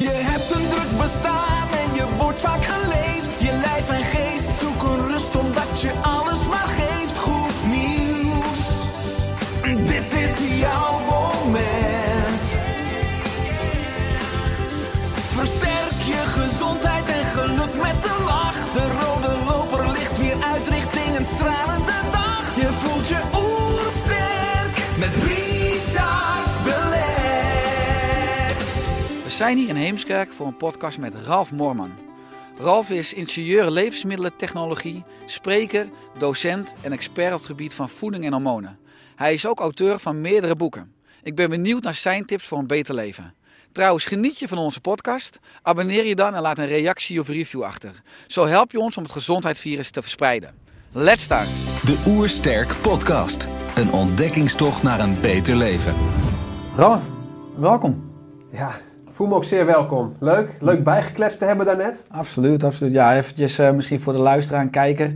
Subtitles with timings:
[0.00, 2.29] Je hebt een druk bestaan en je wordt
[29.40, 31.92] zijn hier in Heemskerk voor een podcast met Ralf Moorman.
[32.58, 35.88] Ralf is ingenieur levensmiddelentechnologie, spreker,
[36.18, 38.78] docent en expert op het gebied van voeding en hormonen.
[39.16, 40.94] Hij is ook auteur van meerdere boeken.
[41.22, 43.34] Ik ben benieuwd naar zijn tips voor een beter leven.
[43.72, 45.38] Trouwens, geniet je van onze podcast?
[45.62, 48.02] Abonneer je dan en laat een reactie of review achter.
[48.26, 50.54] Zo help je ons om het gezondheidsvirus te verspreiden.
[50.92, 51.48] Let's start!
[51.84, 53.48] De Oersterk Podcast.
[53.76, 55.94] Een ontdekkingstocht naar een beter leven.
[56.76, 57.02] Ralf,
[57.56, 58.08] welkom.
[58.52, 58.80] Ja,
[59.20, 60.14] voel me ook zeer welkom.
[60.18, 62.04] Leuk, leuk bijgekletst te hebben daarnet.
[62.10, 62.92] Absoluut, absoluut.
[62.92, 65.12] Ja, eventjes eh, misschien voor de luisteraar en kijker.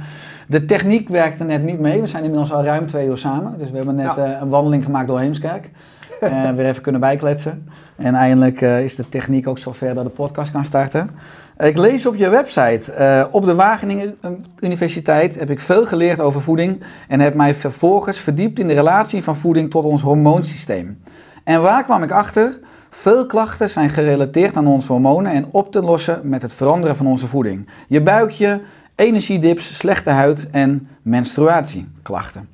[0.49, 2.01] De techniek werkte net niet mee.
[2.01, 3.59] We zijn inmiddels al ruim twee uur samen.
[3.59, 4.35] Dus we hebben net Ja.
[4.35, 5.71] eh, een wandeling gemaakt door Heemskerk.
[6.21, 7.69] Eh, weer even kunnen bijkletsen.
[7.97, 11.11] En eindelijk is de techniek ook zover dat de podcast kan starten.
[11.59, 13.29] Ik lees op je website.
[13.31, 14.17] op de Wageningen
[14.61, 16.83] Universiteit heb ik veel geleerd over voeding.
[17.09, 21.03] En heb mij vervolgens verdiept in de relatie van voeding tot ons hormoonsysteem.
[21.45, 22.59] En waar kwam ik achter?
[22.97, 27.07] Veel klachten zijn gerelateerd aan onze hormonen en op te lossen met het veranderen van
[27.07, 27.69] onze voeding.
[27.89, 28.61] Je buikje,
[28.95, 32.49] energiedips, slechte huid en menstruatieklachten.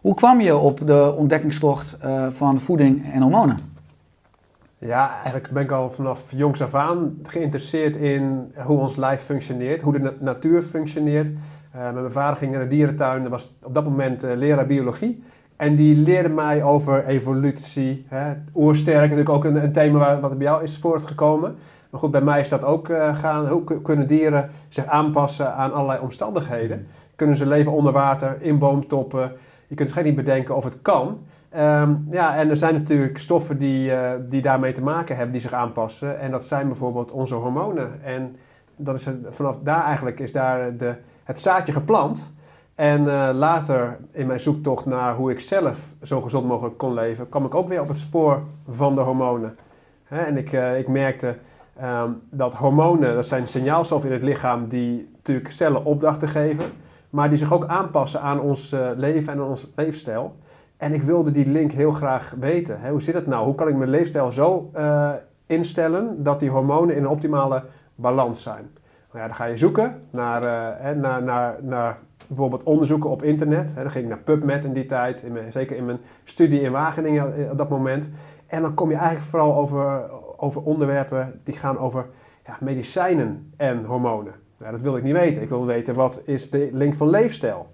[0.00, 3.58] Hoe kwam je op de ontdekkingstocht eh, van voeding en hormonen?
[4.78, 9.82] Ja, eigenlijk ben ik al vanaf jongs af aan geïnteresseerd in hoe ons lijf functioneert,
[9.82, 11.30] hoe de na- natuur functioneert.
[11.70, 15.22] Eh, mijn vader ging naar de dierentuin, dat was op dat moment eh, leraar biologie.
[15.56, 18.06] En die leerde mij over evolutie.
[18.08, 18.32] Hè.
[18.54, 21.56] Oersterk natuurlijk ook een, een thema waar, wat bij jou is voortgekomen.
[21.90, 23.48] Maar goed, bij mij is dat ook eh, gaan.
[23.48, 26.86] Hoe ku- kunnen dieren zich aanpassen aan allerlei omstandigheden?
[27.16, 29.32] Kunnen ze leven onder water, in boomtoppen?
[29.66, 31.18] Je kunt geen niet bedenken of het kan.
[31.50, 35.40] Ehm, ja, en er zijn natuurlijk stoffen die, eh, die daarmee te maken hebben, die
[35.40, 36.20] zich aanpassen.
[36.20, 38.04] En dat zijn bijvoorbeeld onze hormonen.
[38.04, 38.36] En
[38.76, 40.94] dat is vanaf daar eigenlijk is daar de,
[41.24, 42.33] het zaadje geplant.
[42.74, 47.28] En eh, later in mijn zoektocht naar hoe ik zelf zo gezond mogelijk kon leven,
[47.28, 49.56] kwam ik ook weer op het spoor van de hormonen.
[50.04, 51.34] Hè, en ik, eh, ik merkte
[51.76, 56.64] ehm, dat hormonen, dat zijn signaalstoffen in het lichaam die natuurlijk cellen opdrachten geven,
[57.10, 60.36] maar die zich ook aanpassen aan ons eh, leven en aan ons leefstijl.
[60.76, 62.80] En ik wilde die link heel graag weten.
[62.80, 63.44] Hè, hoe zit het nou?
[63.44, 64.70] Hoe kan ik mijn leefstijl zo
[65.46, 67.62] instellen dat die hormonen in een optimale
[67.94, 68.70] balans zijn?
[69.14, 73.74] Nou ja, dan ga je zoeken naar, eh, naar, naar, naar bijvoorbeeld onderzoeken op internet.
[73.74, 76.72] Dan ging ik naar PubMed in die tijd, in mijn, zeker in mijn studie in
[76.72, 78.10] Wageningen eh, op dat moment.
[78.46, 82.06] En dan kom je eigenlijk vooral over, over onderwerpen die gaan over
[82.46, 84.32] ja, medicijnen en hormonen.
[84.58, 85.42] Nou, dat wilde ik niet weten.
[85.42, 87.66] Ik wilde weten wat is de link van leefstijl.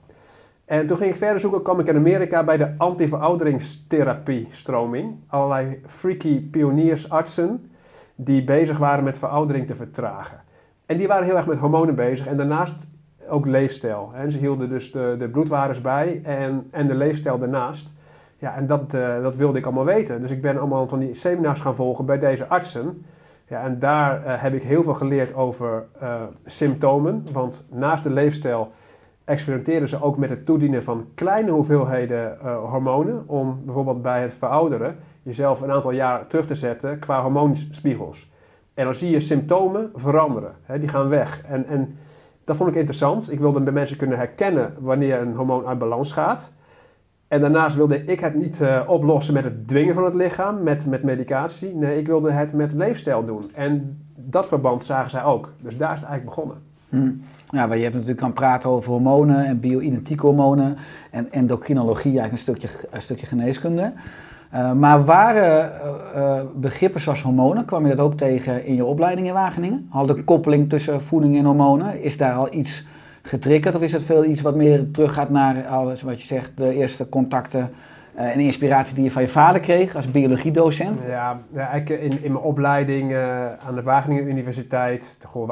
[0.64, 5.16] En toen ging ik verder zoeken, kwam ik in Amerika bij de anti-verouderingstherapie-stroming.
[5.26, 7.70] Allerlei freaky pioniersartsen
[8.14, 10.48] die bezig waren met veroudering te vertragen.
[10.90, 12.90] En die waren heel erg met hormonen bezig en daarnaast
[13.28, 14.10] ook leefstijl.
[14.14, 17.92] En ze hielden dus de, de bloedwaardes bij en, en de leefstijl daarnaast.
[18.38, 20.20] Ja, en dat, eh, dat wilde ik allemaal weten.
[20.20, 23.04] Dus ik ben allemaal van die seminars gaan volgen bij deze artsen.
[23.48, 27.26] Ja, en daar eh, heb ik heel veel geleerd over eh, symptomen.
[27.32, 28.72] Want naast de leefstijl
[29.24, 33.24] experimenteren ze ook met het toedienen van kleine hoeveelheden hormonen.
[33.26, 38.29] Om bijvoorbeeld bij het verouderen jezelf een aantal jaar terug te zetten qua hormoonspiegels.
[38.75, 40.54] En dan zie je symptomen veranderen.
[40.62, 41.42] Hè, die gaan weg.
[41.44, 41.97] En, en
[42.44, 43.33] dat vond ik interessant.
[43.33, 46.53] Ik wilde bij mensen kunnen herkennen wanneer een hormoon uit balans gaat.
[47.28, 50.86] En daarnaast wilde ik het niet eh, oplossen met het dwingen van het lichaam, met,
[50.86, 51.74] met medicatie.
[51.74, 53.50] Nee, ik wilde het met leefstijl doen.
[53.54, 55.53] En dat verband zagen zij ook.
[55.62, 56.62] Dus daar is het eigenlijk begonnen.
[56.89, 57.12] Hm.
[57.56, 60.77] Ja, waar je hebt natuurlijk kan praten over hormonen en bio-identieke hormonen
[61.10, 63.92] en endocrinologie, eigenlijk een stukje, een stukje geneeskunde.
[64.50, 68.84] Eh, maar waren eh, eh, begrippen zoals hormonen, kwam je dat ook tegen in je
[68.84, 69.86] opleiding in Wageningen?
[69.91, 72.02] Had een koppeling tussen voeding en hormonen?
[72.02, 72.84] Is daar al iets
[73.22, 76.74] getriggerd of is het veel iets wat meer teruggaat naar alles wat je zegt, de
[76.74, 77.70] eerste contacten
[78.16, 80.98] een inspiratie die je van je vader kreeg als biologiedocent?
[81.06, 83.14] Ja, ja eigenlijk in, in mijn opleiding
[83.66, 85.50] aan de Wageningen Universiteit, goh,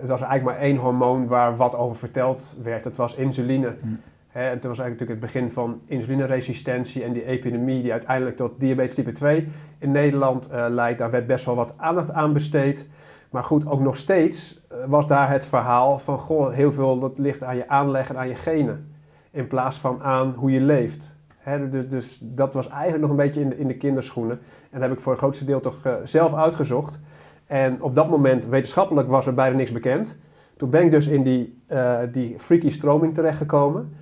[0.00, 2.84] het was eigenlijk maar één hormoon waar wat over verteld werd.
[2.84, 3.74] Dat was insuline.
[3.80, 3.88] Hm.
[4.36, 8.36] Hè, en toen was eigenlijk natuurlijk het begin van insulineresistentie en die epidemie die uiteindelijk
[8.36, 9.48] tot diabetes type 2
[9.78, 10.98] in Nederland eh, leidt.
[10.98, 12.88] Daar werd best wel wat aandacht aan besteed.
[13.30, 17.18] Maar goed, ook nog steeds eh, was daar het verhaal van, goh, heel veel dat
[17.18, 18.94] ligt aan je aanleg en aan je genen.
[19.30, 21.18] In plaats van aan hoe je leeft.
[21.36, 24.38] Hè, dus, dus dat was eigenlijk nog een beetje in de, in de kinderschoenen.
[24.70, 27.00] En dat heb ik voor het grootste deel toch eh, zelf uitgezocht.
[27.46, 30.20] En op dat moment, wetenschappelijk, was er bijna niks bekend.
[30.56, 31.62] Toen ben ik dus in die,
[32.10, 33.92] die freaky stroming terechtgekomen.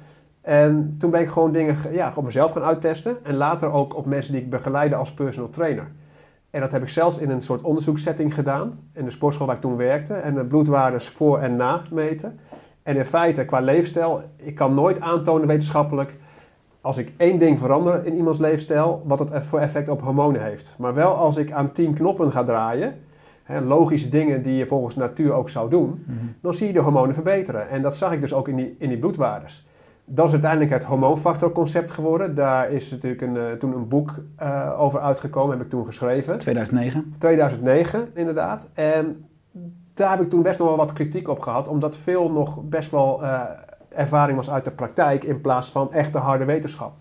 [0.44, 3.16] En toen ben ik gewoon dingen ge- ja, op mezelf gaan uittesten.
[3.24, 5.86] En later ook op mensen die ik begeleide als personal trainer.
[6.50, 8.78] En dat heb ik zelfs in een soort onderzoekssetting gedaan.
[8.92, 10.14] In de sportschool waar ik toen werkte.
[10.14, 12.38] En de bloedwaardes voor en na meten.
[12.82, 16.16] En in feite, qua leefstijl, ik kan nooit aantonen wetenschappelijk...
[16.80, 19.02] als ik één ding verander in iemands leefstijl...
[19.04, 20.74] wat het voor effect op hormonen heeft.
[20.78, 22.94] Maar wel als ik aan tien knoppen ga draaien...
[23.42, 26.04] Hè, logische dingen die je volgens natuur ook zou doen...
[26.40, 27.68] dan zie je de hormonen verbeteren.
[27.68, 29.66] En dat zag ik dus ook in die, in die bloedwaardes.
[30.06, 32.34] Dat is uiteindelijk het hormoonfactorconcept geworden.
[32.34, 36.38] Daar is natuurlijk een, eh, toen een boek eh, over uitgekomen, heb ik toen geschreven.
[36.38, 37.14] 2009.
[37.18, 38.70] 2009 inderdaad.
[38.74, 39.24] En
[39.94, 42.90] daar heb ik toen best nog wel wat kritiek op gehad, omdat veel nog best
[42.90, 43.40] wel eh,
[43.88, 46.92] ervaring was uit de praktijk in plaats van echte harde wetenschap.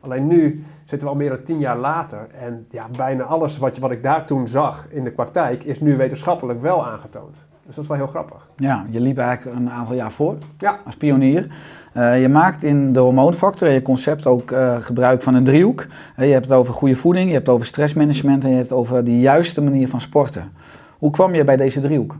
[0.00, 3.74] Alleen nu zitten we al meer dan tien jaar later en ja, bijna alles wat,
[3.74, 7.46] je, wat ik daar toen zag in de praktijk is nu wetenschappelijk wel aangetoond.
[7.66, 8.48] Dus dat is wel heel grappig.
[8.56, 10.78] Ja, je liep eigenlijk een aantal jaar voor Ja.
[10.84, 11.46] als pionier.
[11.92, 15.86] Eh, je maakt in de hormoonfactor en je concept ook eh, gebruik van een driehoek.
[16.16, 18.68] Eh, je hebt het over goede voeding, je hebt het over stressmanagement en je hebt
[18.68, 20.52] het over de juiste manier van sporten.
[20.98, 22.16] Hoe kwam je bij deze driehoek?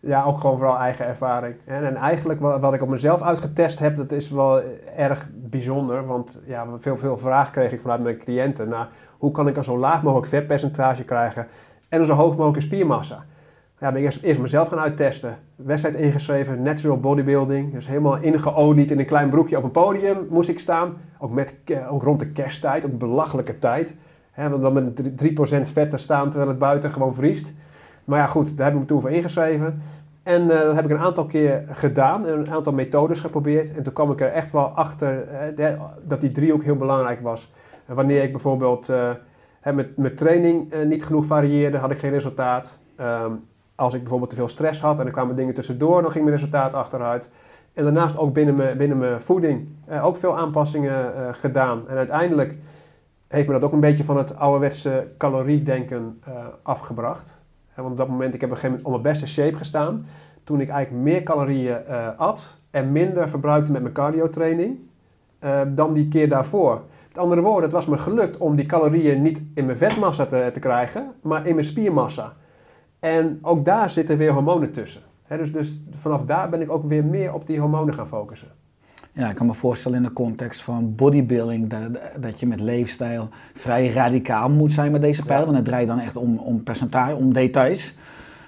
[0.00, 1.54] Ja, ook gewoon vooral eigen ervaring.
[1.64, 4.62] En, en eigenlijk wat, wat ik op mezelf uitgetest heb, dat is wel
[4.96, 6.06] erg bijzonder.
[6.06, 8.68] Want ja, veel, veel vragen kreeg ik vanuit mijn cliënten.
[8.68, 8.88] naar
[9.18, 11.46] hoe kan ik een zo laag mogelijk vetpercentage krijgen
[11.88, 13.24] en een zo hoog mogelijke spiermassa?
[13.80, 15.38] Ja, ben ik eerst, eerst mezelf gaan uittesten.
[15.56, 17.72] Wedstrijd ingeschreven, natural bodybuilding.
[17.72, 20.96] Dus helemaal ingeolied in een klein broekje op een podium moest ik staan.
[21.18, 21.56] Ook, met,
[21.90, 23.96] ook rond de kersttijd, ook belachelijke tijd.
[24.30, 27.52] Hè, want dan met drie- 3% vet te staan terwijl het buiten gewoon vriest.
[28.04, 29.82] Maar ja, goed, daar heb ik me toen voor ingeschreven.
[30.22, 33.76] En eh, dat heb ik een aantal keer gedaan en een aantal methodes geprobeerd.
[33.76, 35.72] En toen kwam ik er echt wel achter eh,
[36.04, 37.52] dat die driehoek heel belangrijk was.
[37.86, 38.86] Wanneer ik bijvoorbeeld
[39.60, 42.78] hè, met, met training niet genoeg varieerde, had ik geen resultaat.
[42.96, 43.32] Ehm,
[43.78, 46.36] als ik bijvoorbeeld te veel stress had en er kwamen dingen tussendoor, dan ging mijn
[46.36, 47.30] resultaat achteruit.
[47.72, 51.88] En daarnaast ook binnen mijn, binnen mijn voeding eh, ook veel aanpassingen eh, gedaan.
[51.88, 52.58] En uiteindelijk
[53.28, 56.32] heeft me dat ook een beetje van het ouderwetse caloriedenken eh,
[56.62, 57.42] afgebracht.
[57.68, 59.56] Hè, want op dat moment, ik heb op een gegeven moment op mijn beste shape
[59.56, 60.06] gestaan.
[60.44, 64.78] Toen ik eigenlijk meer calorieën eh, at en minder verbruikte met mijn cardiotraining
[65.38, 66.82] eh, dan die keer daarvoor.
[67.08, 70.50] Met andere woorden, het was me gelukt om die calorieën niet in mijn vetmassa te,
[70.52, 72.36] te krijgen, maar in mijn spiermassa.
[72.98, 75.00] En ook daar zitten weer hormonen tussen.
[75.28, 78.48] Dus, dus vanaf daar ben ik ook weer meer op die hormonen gaan focussen.
[79.12, 83.28] Ja, ik kan me voorstellen in de context van bodybuilding dat, dat je met leefstijl
[83.54, 85.38] vrij radicaal moet zijn met deze pijl.
[85.38, 85.44] Ja.
[85.44, 87.94] Want het draait dan echt om, om percentage, om details.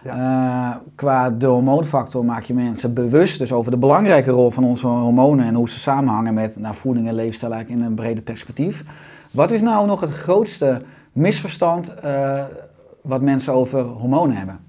[0.05, 4.87] Eh, qua de hormoonfactor maak je mensen bewust dus over de belangrijke rol van onze
[4.87, 8.85] hormonen en hoe ze samenhangen met nou, voeding en leefstijl eigenlijk in een breder perspectief.
[9.31, 10.83] Wat is nou nog het grootste
[11.13, 12.43] misverstand eh,
[13.03, 14.65] wat mensen over hormonen hebben?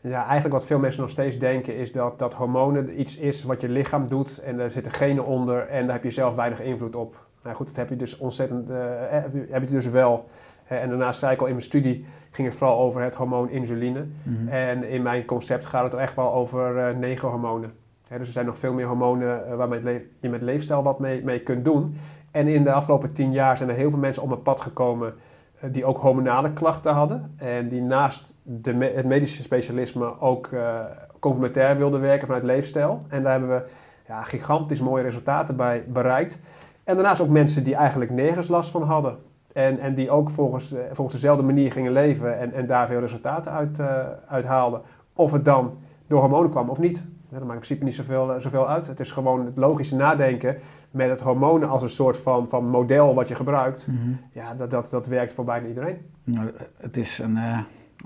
[0.00, 3.60] Ja, eigenlijk wat veel mensen nog steeds denken is dat, dat hormonen iets is wat
[3.60, 6.96] je lichaam doet en er zitten genen onder en daar heb je zelf weinig invloed
[6.96, 7.26] op.
[7.42, 8.76] Nou goed, dat heb je dus ontzettend, eh,
[9.08, 10.28] heb, je, heb je dus wel.
[10.66, 12.04] Eh, en daarnaast zei ik al in mijn studie
[12.36, 14.06] ging het vooral over het hormoon insuline.
[14.48, 17.72] En in mijn concept gaat het er echt wel over eh, negen hormonen.
[18.08, 21.24] Hè, dus er zijn nog veel meer hormonen eh, waarmee je met leefstijl wat mee,
[21.24, 21.96] mee kunt doen.
[22.30, 25.08] En in de afgelopen tien jaar zijn er heel veel mensen op mijn pad gekomen
[25.08, 25.14] eh,
[25.60, 27.34] die ook hormonale klachten hadden.
[27.36, 30.80] En die naast de het medische specialisme ook eh,
[31.20, 33.02] complementair wilden werken vanuit leefstijl.
[33.08, 33.68] En daar hebben we
[34.06, 36.42] ja, gigantisch mooie resultaten bij bereikt.
[36.84, 39.18] En daarnaast ook mensen die eigenlijk nergens last van hadden.
[39.52, 43.00] En, en die ook volgens, eh, volgens dezelfde manier gingen leven en, en daar veel
[43.00, 43.98] resultaten uit, eh,
[44.28, 44.80] uit haalden.
[45.14, 47.06] Of het dan door hormonen kwam of niet.
[47.28, 48.86] Dat maakt in principe niet zoveel, eh, zoveel uit.
[48.86, 50.56] Het is gewoon het logische nadenken
[50.90, 53.88] met het hormonen als een soort van, van model wat je gebruikt.
[54.32, 55.98] Ja, dat, dat, dat werkt voor bijna iedereen.
[56.24, 57.58] Nou, het is een eh,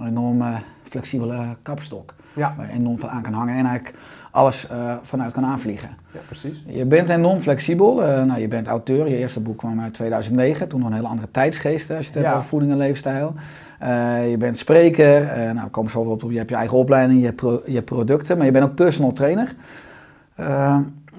[0.07, 3.99] enorm eh, flexibele kapstok Ja, waar je enorm veel aan kan hangen en eigenlijk
[4.31, 5.89] alles eh, vanuit kan aanvliegen.
[6.13, 6.63] ja precies.
[6.67, 8.05] Je bent enorm flexibel.
[8.05, 9.09] Eh, nou, je bent auteur.
[9.09, 10.69] Je eerste boek kwam uit 2009.
[10.69, 12.35] Toen nog een hele andere tijdsgeest als je het hebt Ja.
[12.35, 13.35] over voeding en leefstijl.
[13.79, 15.31] Eh, je bent spreker.
[15.55, 16.23] Nou, kom zo op.
[16.31, 18.37] Je hebt je eigen opleiding, je hebt, pro- je hebt producten.
[18.37, 19.55] Maar je bent ook personal trainer.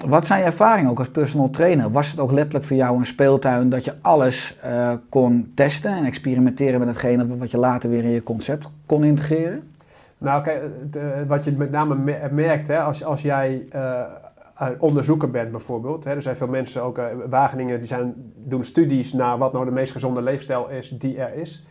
[0.08, 1.92] Wat zijn je ervaringen ook als personal trainer?
[1.92, 4.56] Was het ook letterlijk voor jou een speeltuin dat je alles
[5.10, 9.64] kon testen en experimenteren met hetgene wat je later weer in je concept kon integreren?
[10.22, 10.64] Nou, kijk,
[10.96, 14.02] eh, wat je met name me- merkt, hè, als, als jij eh,
[14.80, 16.04] onderzoeker bent bijvoorbeeld.
[16.04, 19.66] Hè, er zijn veel mensen, ook uh, Wageningen, die zijn, doen studies naar wat nou
[19.66, 21.66] de meest gezonde leefstijl is die er is.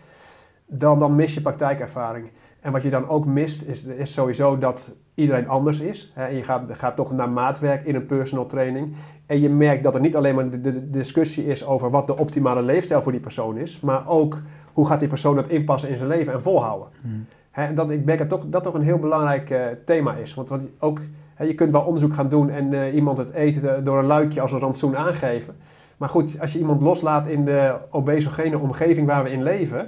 [0.67, 2.31] Dan, dan mis je praktijkervaring.
[2.61, 6.13] En wat je dan ook mist, is, is sowieso dat iedereen anders is.
[6.15, 8.95] Hè, en je gaat, gaat toch naar maatwerk in een personal training.
[9.27, 12.63] En je merkt dat er niet alleen maar de discussie is over wat de optimale
[12.63, 14.41] leefstijl voor die persoon is, maar ook
[14.73, 16.89] hoe gaat die persoon dat inpassen in zijn leven en volhouden.
[17.03, 17.27] Hmm.
[17.51, 20.35] Hè, dat, ik merk dat toch, dat toch een heel belangrijk uh, thema is.
[20.35, 21.01] Want wat ook,
[21.35, 24.41] hè, je kunt wel onderzoek gaan doen en uh, iemand het eten door een luikje
[24.41, 25.57] als een rantsoen aangeven.
[25.97, 29.79] Maar goed, als je iemand loslaat in de obesogene omgeving waar we in leven,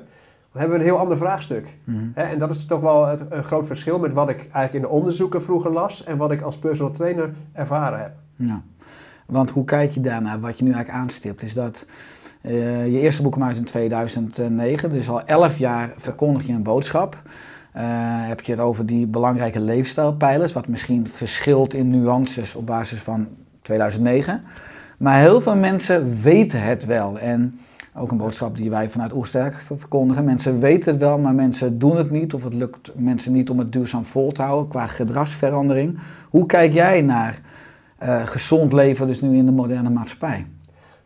[0.53, 1.77] dan hebben we een heel ander vraagstuk.
[1.85, 1.99] Mhm.
[2.15, 4.81] Hè, en dat is toch wel het, een groot verschil met wat ik eigenlijk in
[4.81, 8.13] de onderzoeken vroeger las en wat ik als personal trainer ervaren heb.
[8.37, 8.63] Ja.
[9.27, 10.41] Want hoe kijk je daarnaar?
[10.41, 11.87] Wat je nu eigenlijk aanstipt, is dat
[12.43, 16.63] uh, je eerste boek kwam uit in 2009, dus al 11 jaar verkondig je een
[16.63, 17.17] boodschap.
[17.77, 17.83] Uh,
[18.29, 23.29] heb je het over die belangrijke leefstijlpijlers, wat misschien verschilt in nuances op basis van
[23.63, 24.43] 2009.
[24.99, 27.19] Maar heel veel mensen weten het wel.
[27.19, 27.59] En
[27.95, 30.25] ook een boodschap die wij vanuit Oersterk verkondigen.
[30.25, 32.35] Mensen weten het wel, maar mensen doen het niet.
[32.35, 35.99] Of het lukt mensen niet om het duurzaam vol te houden qua gedragsverandering.
[36.31, 37.41] Hoe kijk jij naar
[38.03, 40.47] uh, gezond leven, dus nu in de moderne maatschappij?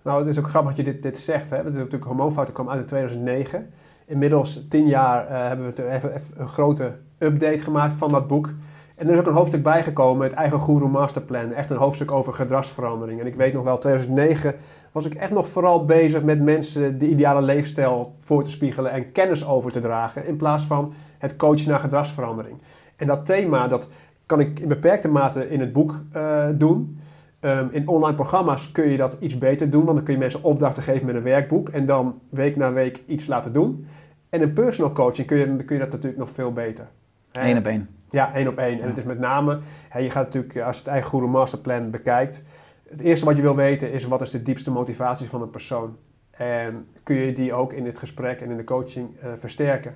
[0.03, 1.51] Nou, het is ook grappig dat je dit, zegt.
[1.51, 1.57] Hè?
[1.57, 3.67] Dat is natuurlijk hormoonfouten kwam uit in 2009.
[4.07, 8.51] Inmiddels tien jaar uh, hebben we even, even een grote update gemaakt van dat boek.
[8.97, 11.53] En er is ook een hoofdstuk bijgekomen, het eigen Guru Masterplan.
[11.53, 13.21] Echt een hoofdstuk over gedragsverandering.
[13.21, 14.55] En ik weet nog wel, 2009
[14.93, 19.13] was ik echt nog vooral bezig met mensen de ideale leefstijl voor te spiegelen en
[19.13, 20.27] kennis over te dragen.
[20.27, 22.59] In plaats van het coachen naar gedragsverandering.
[22.97, 23.89] En dat thema, dat
[24.27, 27.01] kan ik in beperkte mate in het boek uh, doen.
[27.41, 30.43] Um, in online programma's kun je dat iets beter doen, want dan kun je mensen
[30.43, 33.87] opdrachten geven met een werkboek en dan week na week iets laten doen.
[34.29, 36.89] En in personal coaching kun je, kun je dat natuurlijk nog veel beter.
[37.33, 37.89] Eén op één.
[38.11, 38.81] Ja, één op één.
[38.81, 41.91] En het is met name, hè, je gaat natuurlijk, als je het eigen Guru Masterplan
[41.91, 42.45] bekijkt,
[42.89, 45.97] het eerste wat je wil weten is wat is de diepste motivatie van een persoon.
[46.31, 49.95] En kun je die ook in dit gesprek en in de coaching uh, versterken.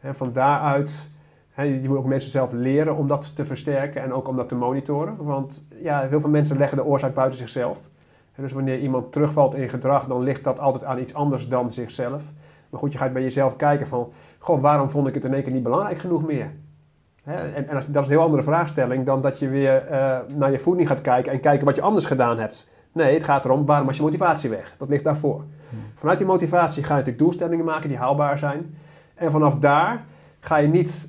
[0.00, 1.10] En van daaruit,
[1.50, 4.48] hè, je moet ook mensen zelf leren om dat te versterken en ook om dat
[4.48, 5.16] te monitoren.
[5.16, 7.78] Want ja, heel veel mensen leggen de oorzaak buiten zichzelf.
[8.34, 11.72] En dus wanneer iemand terugvalt in gedrag, dan ligt dat altijd aan iets anders dan
[11.72, 12.32] zichzelf.
[12.70, 15.42] Maar goed, je gaat bij jezelf kijken van, goh, waarom vond ik het in één
[15.42, 16.50] keer niet belangrijk genoeg meer?
[17.22, 17.52] Hè?
[17.52, 20.50] En, en als, dat is een heel andere vraagstelling dan dat je weer uh, naar
[20.50, 22.70] je voeding gaat kijken en kijken wat je anders gedaan hebt.
[22.92, 24.74] Nee, het gaat erom, waarom was je motivatie weg?
[24.78, 25.44] Dat ligt daarvoor.
[25.68, 25.78] Hmm.
[25.94, 28.74] Vanuit die motivatie ga je natuurlijk doelstellingen maken die haalbaar zijn.
[29.14, 30.04] En vanaf daar
[30.40, 31.08] ga je niet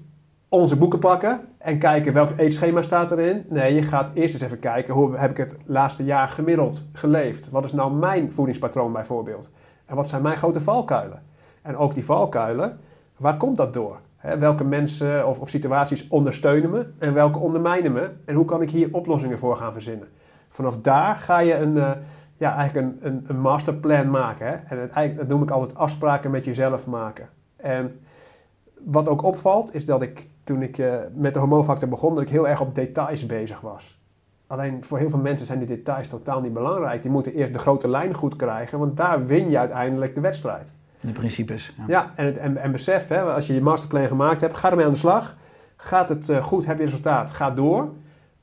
[0.49, 3.45] onze boeken pakken en kijken welk eetschema staat erin.
[3.49, 7.49] Nee, je gaat eerst eens even kijken, hoe heb ik het laatste jaar gemiddeld geleefd?
[7.49, 9.49] Wat is nou mijn voedingspatroon bijvoorbeeld?
[9.85, 11.21] En wat zijn mijn grote valkuilen?
[11.61, 12.79] En ook die valkuilen,
[13.17, 13.99] waar komt dat door?
[14.39, 18.09] Welke mensen of, of, situaties ondersteunen me en welke ondermijnen me?
[18.25, 20.07] En hoe kan ik hier oplossingen voor gaan verzinnen?
[20.49, 21.91] Vanaf daar ga je een, uh,
[22.37, 24.47] ja, eigenlijk een, een, masterplan maken.
[24.47, 24.87] Hè?
[24.87, 27.29] En dat noem ik altijd afspraken met jezelf maken.
[27.55, 27.99] En
[28.85, 32.29] wat ook opvalt, is dat ik toen ik uh, met de hormoonfactor begon, dat ik
[32.29, 33.99] heel erg op details bezig was.
[34.47, 37.01] Alleen voor heel veel mensen zijn die details totaal niet belangrijk.
[37.01, 40.73] Die moeten eerst de grote lijn goed krijgen, want daar win je uiteindelijk de wedstrijd.
[41.01, 41.73] De principes.
[41.77, 44.69] Ja, ja en, het, en, en besef, hè, als je je masterplan gemaakt hebt, ga
[44.69, 45.35] ermee aan de slag.
[45.75, 47.89] Gaat het uh, goed, heb je resultaat, ga door.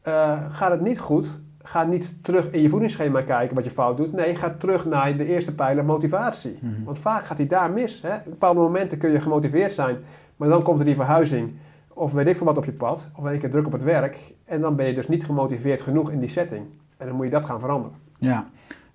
[0.09, 3.97] Uh, gaat het niet goed, ga niet terug in je voedingsschema kijken wat je fout
[3.97, 4.13] doet.
[4.13, 6.59] Nee, ga terug naar de eerste pijler motivatie.
[6.61, 6.85] Mhm.
[6.85, 8.03] Want vaak gaat die daar mis.
[8.03, 8.15] Hè.
[8.15, 9.97] Op bepaalde momenten kun je gemotiveerd zijn,
[10.37, 11.53] maar dan komt er die verhuizing
[11.99, 14.35] of weet ik veel wat op je pad, of een keer druk op het werk.
[14.45, 16.67] En dan ben je dus niet gemotiveerd genoeg in die setting.
[16.97, 17.97] En dan moet je dat gaan veranderen.
[18.19, 18.47] Ja,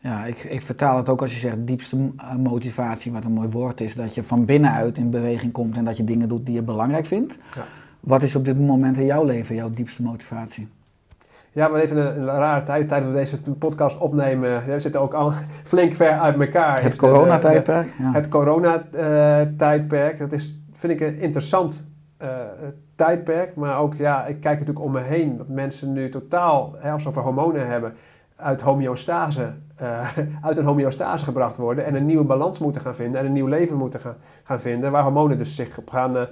[0.03, 3.81] ja ik, ik vertaal het ook als je zegt diepste motivatie, wat een mooi woord
[3.81, 6.62] is, dat je van binnenuit in beweging komt en dat je dingen doet die je
[6.62, 7.38] belangrijk vindt.
[7.55, 7.63] Ja.
[8.00, 10.67] Wat is op dit moment in jouw leven jouw diepste motivatie?
[11.51, 12.88] Ja, we leven een, een rare tijd.
[12.88, 15.33] Tijdens we deze podcast opnemen, we zitten ook al
[15.72, 16.83] flink ver uit elkaar.
[16.83, 17.93] Het coronatijdperk.
[18.00, 18.12] Ja.
[18.12, 21.86] Het coronatijdperk, dat is, vind ik een interessant
[22.22, 22.29] uh,
[22.95, 23.55] tijdperk.
[23.55, 25.38] Maar ook, ja, ik kijk natuurlijk om me heen.
[25.38, 27.93] Dat mensen nu totaal, hè, als ze over hormonen hebben,
[28.36, 31.86] uit homeostase, uh, uit een homeostase gebracht worden.
[31.86, 33.20] En een nieuwe balans moeten gaan vinden.
[33.20, 34.00] En een nieuw leven moeten
[34.44, 34.92] gaan, vinden.
[34.92, 36.24] Waar hormonen dus zich gaan, uh,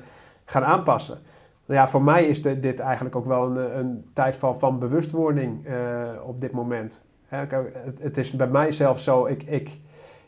[0.45, 1.17] gaan aanpassen.
[1.65, 5.67] Nou ja, voor mij is dit eigenlijk ook wel een, een tijd van, van bewustwording
[5.67, 5.73] uh,
[6.23, 7.03] op dit moment.
[7.99, 9.77] Het, is bij mij zelfs zo, ik, ik,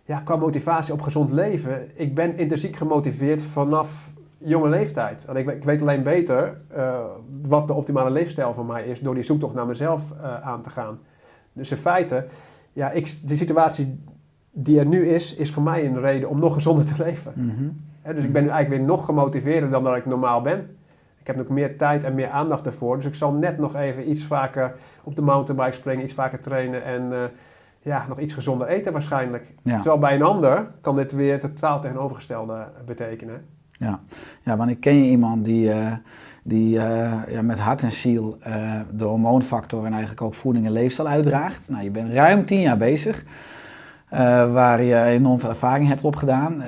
[0.03, 5.25] ja, qua motivatie op gezond leven, ik ben intrinsiek gemotiveerd vanaf jonge leeftijd.
[5.25, 6.61] En ik, ik weet alleen beter
[7.41, 10.99] wat de optimale leefstijl voor mij is door die zoektocht naar mezelf aan te gaan.
[11.53, 12.25] Dus in feite,
[12.73, 13.99] ja, ik, de situatie
[14.51, 17.33] die er nu is, is voor mij een reden om nog gezonder te leven.
[17.35, 18.15] Mhm.
[18.15, 20.77] Dus ik ben nu eigenlijk weer nog gemotiveerder dan dat ik normaal ben.
[21.19, 22.95] Ik heb nog meer tijd en meer aandacht ervoor.
[22.95, 26.83] Dus ik zal net nog even iets vaker op de mountainbike springen, iets vaker trainen
[26.83, 27.19] en eh,
[27.81, 29.53] ja, nog iets gezonder eten waarschijnlijk.
[29.63, 29.75] Ja.
[29.75, 33.45] Terwijl bij een ander kan dit weer totaal tegenovergestelde betekenen.
[33.69, 33.99] Ja.
[34.41, 35.91] ja, want ik ken je iemand die, eh,
[36.43, 38.53] die eh, ja, met hart en ziel eh,
[38.91, 41.69] de hormoonfactor en eigenlijk ook voeding en leefstijl uitdraagt.
[41.69, 43.23] Nou, je bent ruim tien jaar bezig.
[44.09, 46.63] eh, waar je enorm veel ervaring hebt opgedaan.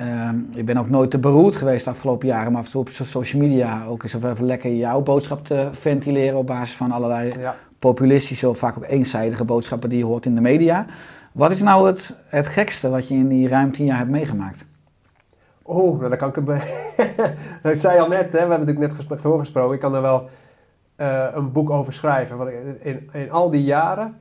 [0.50, 2.88] Je bent ook nooit te beroerd geweest de afgelopen jaren, maar af en toe op
[2.88, 7.30] so- social media ook eens even lekker jouw boodschap te ventileren op basis van allerlei
[7.40, 7.54] Ja.
[7.78, 10.86] populistische of vaak ook eenzijdige boodschappen die je hoort in de media.
[11.32, 14.64] Wat is nou het, het gekste wat je in die ruim tien jaar hebt meegemaakt?
[15.66, 16.44] Oh, nou, daar kan ik hem.
[17.62, 19.74] dat zei al net, hè, we hebben natuurlijk net gesprek doorgesproken.
[19.74, 20.28] Ik kan er wel
[20.96, 22.36] eh, een boek over schrijven.
[22.36, 24.16] Want in, in al die jaren,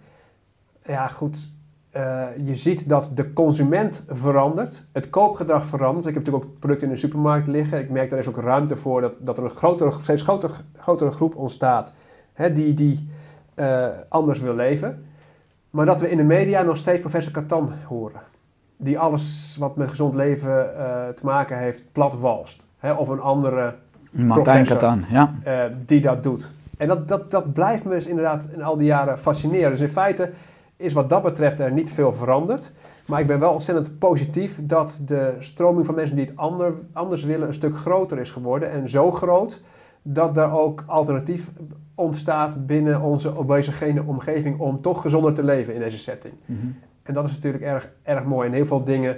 [0.86, 1.54] ja goed,
[1.92, 6.06] eh, je ziet dat de consument verandert, het koopgedrag verandert.
[6.06, 7.80] Ik heb natuurlijk ook producten in de supermarkt liggen.
[7.80, 10.22] Ik merk daar is ook ruimte voor dat, dat er een grotere, steeds
[10.76, 11.94] grotere, groep ontstaat
[12.34, 13.10] hè, die, die
[13.54, 15.06] eh, anders wil leven.
[15.70, 18.22] Maar dat we in de media nog steeds professor Catan horen
[18.78, 22.62] die alles wat met gezond leven eh, te maken heeft platwalst.
[22.78, 22.94] Hè?
[22.94, 23.76] Of een andere
[24.12, 24.66] Martijn.
[24.66, 25.34] Katan, ja.
[25.44, 26.54] eh, die dat doet.
[26.78, 29.70] En dat, dat, dat blijft me dus inderdaad in al die jaren fascineren.
[29.70, 30.32] Dus in feite
[30.78, 32.72] is wat dat betreft er niet veel veranderd.
[33.06, 37.24] Maar ik ben wel ontzettend positief dat de stroming van mensen die het ander, anders
[37.24, 38.72] willen een stuk groter is geworden.
[38.72, 39.62] En zo groot
[40.02, 41.52] dat er ook alternatief
[41.96, 46.34] ontstaat binnen onze obesogene omgeving om toch gezonder te leven in deze setting.
[46.46, 46.68] Mhm.
[47.06, 48.48] En dat is natuurlijk erg, erg mooi.
[48.48, 49.18] En heel veel dingen,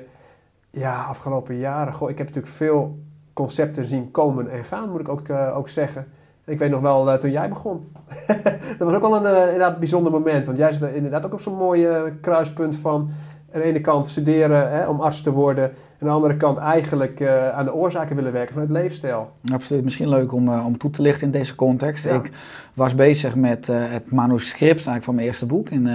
[0.70, 1.94] ja, afgelopen jaren.
[1.94, 3.00] Goh, ik heb natuurlijk veel
[3.34, 6.08] concepten zien komen en gaan, moet ik ook, eh, ook zeggen.
[6.46, 7.92] En ik weet nog wel, eh, toen jij begon.
[8.78, 10.46] dat was ook wel een eh, inderdaad bijzonder moment.
[10.46, 11.88] Want jij zit inderdaad ook op zo'n mooi
[12.22, 13.10] kruispunt van...
[13.54, 15.64] aan de ene kant studeren hè, om arts te worden...
[15.64, 17.22] en aan de andere kant eigenlijk
[17.54, 19.32] aan de oorzaken willen werken van het leefstijl.
[19.54, 19.84] Absoluut.
[19.84, 22.04] Misschien leuk om, om toe te lichten in deze context.
[22.04, 22.14] Ja.
[22.16, 22.32] Ik
[22.74, 25.90] was bezig met het manuscript eigenlijk van mijn eerste boek in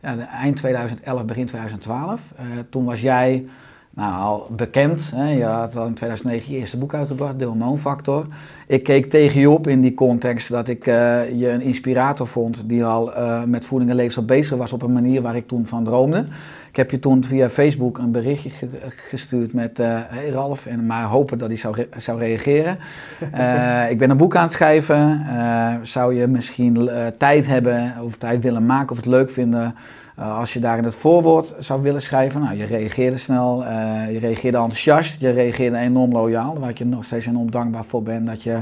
[0.00, 2.32] ja, eind 2011, begin 2012.
[2.36, 3.46] Eh, toen was jij
[3.98, 5.12] nou, al bekend.
[5.14, 5.30] Hè?
[5.30, 8.26] Je had al in 2009 je eerste boek uitgebracht, De Hormoonfactor.
[8.66, 10.94] Ik keek tegen je op in die context dat ik eh,
[11.38, 14.92] je een inspirator vond die al eh, met voeding en leefstijl bezig was op een
[14.92, 16.26] manier waar ik toen van droomde.
[16.78, 20.86] Ik heb je toen via Facebook een berichtje ge- gestuurd met, eh hey Ralf, en
[20.86, 22.78] maar hopen dat hij zou, re- zou reageren.
[23.32, 25.22] Eh, ik ben een boek aan het schrijven.
[25.28, 29.74] Eh, zou je misschien tijd hebben of tijd willen maken of het leuk vinden
[30.16, 32.40] als je daar in het voorwoord zou willen schrijven?
[32.40, 33.64] Nou, je reageerde snel,
[34.10, 38.02] je reageerde enthousiast, je reageerde enorm loyaal, waar ik je nog steeds enorm dankbaar voor
[38.02, 38.58] ben dat je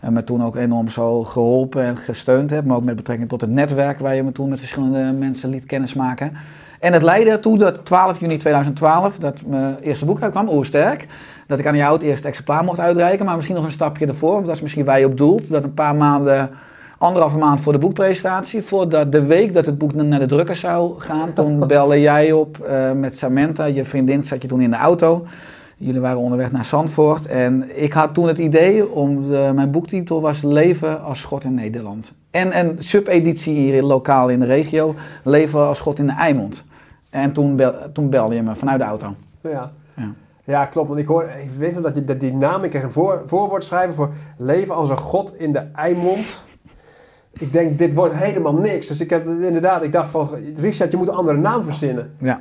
[0.00, 3.50] me toen ook enorm zo geholpen en gesteund hebt, maar ook met betrekking tot het
[3.50, 6.32] netwerk waar je me toen met verschillende mensen liet kennismaken.
[6.78, 11.06] En het leidde ertoe dat 12 juni 2012, dat mijn eerste boek uitkwam, Oersterk,
[11.46, 14.32] dat ik aan jou het eerste exemplaar mocht uitreiken, maar misschien nog een stapje ervoor,
[14.32, 16.50] want dat is misschien waar je op doelt, dat een paar maanden,
[16.98, 21.00] anderhalve maand voor de boekpresentatie, voordat de week dat het boek naar de drukker zou
[21.00, 24.76] gaan, toen belde jij op eh, met Samantha, je vriendin zat je toen in de
[24.76, 25.26] auto.
[25.80, 30.20] Jullie waren onderweg naar Zandvoort en ik had toen het idee om, de, mijn boektitel
[30.20, 32.14] was Leven als God in Nederland.
[32.30, 36.64] En een subeditie hier lokaal in de regio, Leven als God in de Eimond.
[37.10, 39.14] En toen, bel, toen belde je me vanuit de auto.
[39.40, 39.72] Ja.
[39.96, 40.12] Ja.
[40.44, 40.88] Ja, klopt.
[40.88, 43.22] Want ik, hoor, ik weet nog dat je dat die naam, ik kreeg een voor,
[43.24, 46.46] voorwoord schrijven voor leven als een god in de Eimond.
[47.32, 48.86] Ik denk, dit wordt helemaal niks.
[48.86, 52.14] Dus ik heb inderdaad, ik dacht van, Richard, je moet een andere naam verzinnen.
[52.18, 52.40] Ja.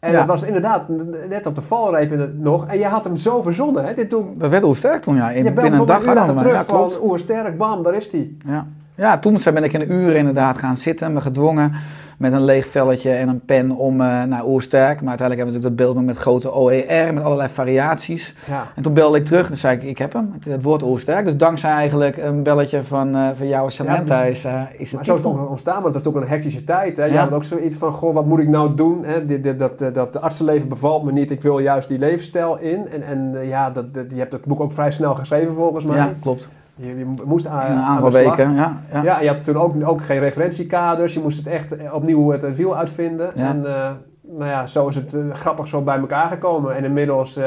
[0.00, 0.18] En Ja.
[0.18, 0.88] dat was inderdaad
[1.28, 2.66] net op de valreep het nog.
[2.66, 3.84] En je had hem zo verzonnen.
[3.84, 3.94] Hè?
[3.94, 5.30] Dit toen, Dat werd hoe sterk toen, ja.
[5.30, 6.94] In, je binnen een tot een dag uur terug ja, klopt.
[6.94, 8.30] van oersterk, bam, daar is hij.
[8.46, 8.66] Ja.
[8.94, 11.72] ja, toen ben ik in een uur inderdaad gaan zitten, me gedwongen
[12.18, 15.00] met een leeg velletje en een pen om eh naar Oersterk.
[15.00, 18.34] Maar uiteindelijk hebben we natuurlijk dat beeld met grote OER, met allerlei variaties.
[18.46, 18.66] Ja.
[18.74, 21.24] En toen belde ik terug en zei ik, ik heb hem, het woord Oersterk.
[21.24, 25.04] Dus dankzij eigenlijk een belletje van, eh, van jou Samantha is, eh is het Maar
[25.04, 26.96] zo is het ontstaan, want het was ook een hectische tijd.
[26.96, 27.04] Hè?
[27.04, 27.22] Je Ja.
[27.22, 29.04] had ook zoiets van, goh, wat moet ik nou doen?
[29.04, 29.24] Hè?
[29.24, 32.88] Dit, dit, dat, dat artsenleven bevalt me niet, ik wil juist die levensstijl in.
[32.88, 35.96] En, en ja, dat, dat- je hebt het boek ook vrij snel geschreven volgens mij.
[35.96, 36.48] Ja, klopt.
[36.78, 38.80] Je, je moest aan, een aan aantal weken, ja.
[38.92, 39.02] ja.
[39.02, 41.14] Ja, je had toen ook, ook geen referentiekaders.
[41.14, 43.30] Je moest het echt eh, opnieuw het, het wiel uitvinden.
[43.34, 43.48] Ja.
[43.48, 43.90] En eh,
[44.22, 46.76] nou ja, zo is het eh, grappig zo bij elkaar gekomen.
[46.76, 47.40] En inmiddels,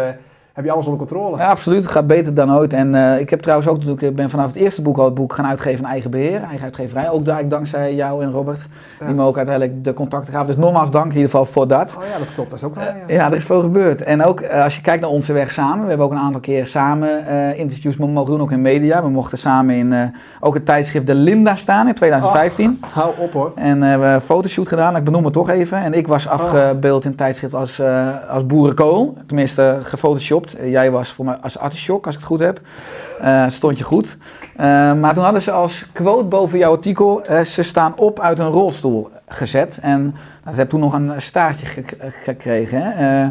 [0.54, 1.38] heb je alles onder controle.
[1.38, 1.84] Ja, absoluut.
[1.84, 2.74] Het gaat beter dan ooit.
[2.74, 5.14] En eh, ik heb trouwens ook natuurlijk, ik ben vanaf het eerste boek al het
[5.14, 7.10] boek gaan uitgeven in eigen beheer, eigen uitgeverij.
[7.10, 8.68] Ook daar, dankzij jou en Robert,
[9.00, 9.06] Ja.
[9.06, 10.48] die me ook uiteindelijk de contacten gaven.
[10.48, 11.96] Dus nogmaals dank in ieder geval voor dat.
[11.98, 12.50] Oh ja, dat klopt.
[12.50, 12.84] Dat is ook wel.
[12.84, 12.94] Ja.
[13.08, 14.02] Ja, er is veel gebeurd.
[14.02, 15.82] En ook eh, als je kijkt naar onze weg samen.
[15.84, 19.02] We hebben ook een aantal keer samen eh, interviews mo- mogen doen, ook in media.
[19.04, 20.04] We mochten samen in eh,
[20.40, 22.80] ook het tijdschrift De Linda staan in 2015.
[22.92, 23.52] Hou op hoor.
[23.56, 25.78] En eh, we hebben een fotoshoot gedaan, ik benoem het toch even.
[25.78, 29.18] En ik was afgebeeld in het tijdschrift als, eh, als boerenkool.
[29.28, 30.41] Tenminste, gefotoshopt.
[30.66, 32.62] Jij was voor mij als artichok, als ik het goed heb.
[33.20, 34.18] Eh, stond je goed.
[34.56, 37.24] Eh, maar toen hadden ze als quote boven jouw artikel...
[37.26, 39.80] eh, ze staan op uit een rolstoel gezet.
[39.82, 42.82] En dat heb toen nog een staartje gek- gekregen.
[42.82, 43.30] Hè?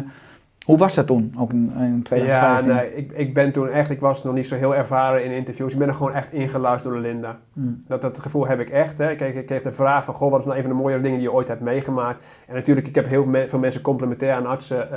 [0.65, 2.75] Hoe was dat toen, ook in, in Ja, 2015?
[2.75, 5.71] nee, ik, ik ben toen echt, ik was nog niet zo heel ervaren in interviews.
[5.73, 7.37] Ik ben er gewoon echt ingeluisterd door Linda.
[7.53, 7.81] Hmm.
[7.87, 8.97] Dat, dat gevoel heb ik echt.
[8.97, 9.11] Hè.
[9.11, 11.01] Ik, kreeg, ik kreeg de vraag van, goh, wat is nou een van de mooiere
[11.01, 12.23] dingen die je ooit hebt meegemaakt?
[12.47, 14.87] En natuurlijk, ik heb heel veel mensen complementair aan artsen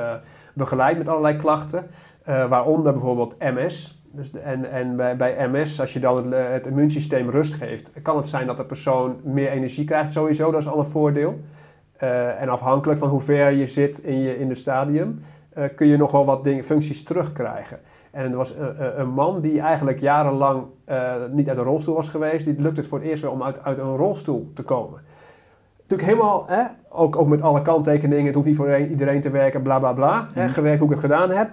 [0.55, 1.87] begeleid met allerlei klachten.
[2.25, 4.03] Eh, waaronder bijvoorbeeld MS.
[4.13, 8.17] Dus, en en bij, MS, als je dan het, eh, het immuunsysteem rust geeft, kan
[8.17, 10.51] het zijn dat de persoon meer energie krijgt sowieso.
[10.51, 11.41] Dat is al een voordeel.
[11.97, 15.23] Eh, en afhankelijk van hoe ver je zit in, je, in het stadium,
[15.77, 17.79] kun je nog wel wat dingen, functies terugkrijgen.
[18.11, 20.65] En er was een, een- man die eigenlijk jarenlang
[21.31, 22.45] niet uit een rolstoel was geweest.
[22.45, 25.01] Die lukte het voor het eerst weer om uit, uit een rolstoel te komen.
[25.95, 28.25] Natuurlijk helemaal, hè, ook, ook met alle kanttekeningen.
[28.27, 30.29] Het hoeft niet voor iedereen- te werken, bla bla bla.
[30.33, 30.53] Hè, Mhm.
[30.53, 31.49] gewerkt hoe ik het gedaan heb.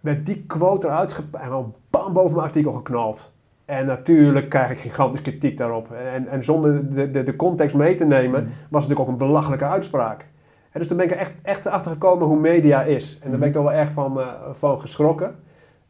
[0.00, 3.34] Werd die quote eruit en gewoon bam boven mijn artikel geknald.
[3.64, 5.92] En natuurlijk krijg ik gigantische kritiek daarop.
[6.14, 8.50] En, en zonder de, de, de context mee te nemen, Mhm.
[8.50, 10.26] was het natuurlijk ook een belachelijke uitspraak.
[10.72, 13.18] Dus toen ben ik er echt, echt achter gekomen hoe media is.
[13.22, 15.34] En daar ben ik toch wel erg van, eh, van geschrokken.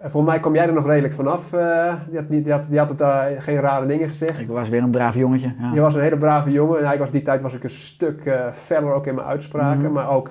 [0.03, 1.53] En volgens mij kwam jij er nog redelijk vanaf.
[1.53, 4.41] eh die, had niet, die, had, die had het daar geen rare dingen gezegd.
[4.41, 5.55] Ik was weer een braaf jongetje.
[5.61, 5.71] Ja.
[5.75, 6.79] Je was een hele brave jongen.
[6.79, 9.83] En eigenlijk was die tijd was ik een stuk eh feller ook in mijn uitspraken.
[9.83, 9.93] Mhm.
[9.93, 10.31] Maar ook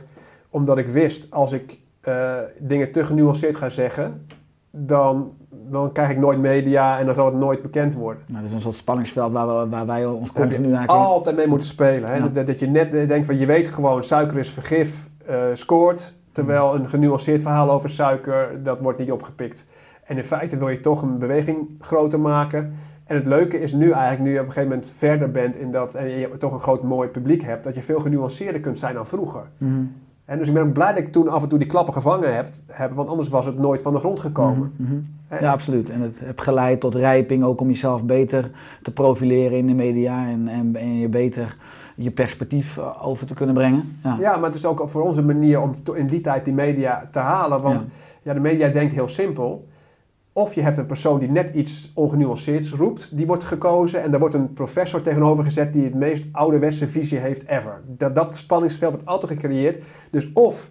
[0.50, 4.26] omdat ik wist, als ik eh, dingen te genuanceerd ga zeggen,
[4.72, 8.24] dan, dan krijg ik nooit media en dan zal het nooit bekend worden.
[8.28, 11.08] Nou, dat is een soort spanningsveld waar, we, waar wij ons continu eigenlijk...
[11.08, 12.10] altijd mee moeten spelen.
[12.10, 12.16] Hè?
[12.16, 12.28] Ja.
[12.28, 15.10] Dat, dat je net denkt van je weet gewoon suiker is vergif,
[15.54, 16.20] scoort.
[16.32, 19.68] Terwijl een genuanceerd verhaal over suiker, dat wordt niet opgepikt.
[20.04, 22.74] En in feite wil je toch een beweging groter maken.
[23.06, 25.72] En het leuke is nu eigenlijk, nu je op een gegeven moment verder bent in
[25.72, 28.94] dat en je toch een groot mooi publiek hebt, dat je veel genuanceerder kunt zijn
[28.94, 29.44] dan vroeger.
[29.58, 29.84] Mhm.
[30.26, 32.48] En dus ik ben blij dat ik toen af en toe die klappen gevangen heb,
[32.68, 34.74] heb want anders was het nooit van de grond gekomen.
[34.76, 35.44] Mhm, mhm.
[35.44, 35.90] Ja, absoluut.
[35.90, 40.28] En het heeft geleid tot rijping, ook om jezelf beter te profileren in de media
[40.28, 41.58] en, en, en je beter
[42.04, 43.98] je perspectief eh, over te kunnen brengen.
[44.04, 44.18] Ja.
[44.20, 47.08] Ja, maar het is ook voor ons een manier om in die tijd die media
[47.12, 47.62] te halen.
[47.62, 47.88] Want Ja.
[48.22, 48.34] ja.
[48.34, 49.68] de media denkt heel simpel.
[50.34, 54.04] Of je hebt een persoon die net iets ongenuanceerds roept, die wordt gekozen.
[54.04, 57.82] En daar wordt een professor tegenover gezet die het meest ouderwetse visie heeft ever.
[57.86, 59.84] Dat, dat spanningsveld wordt altijd gecreëerd.
[60.12, 60.70] Dus of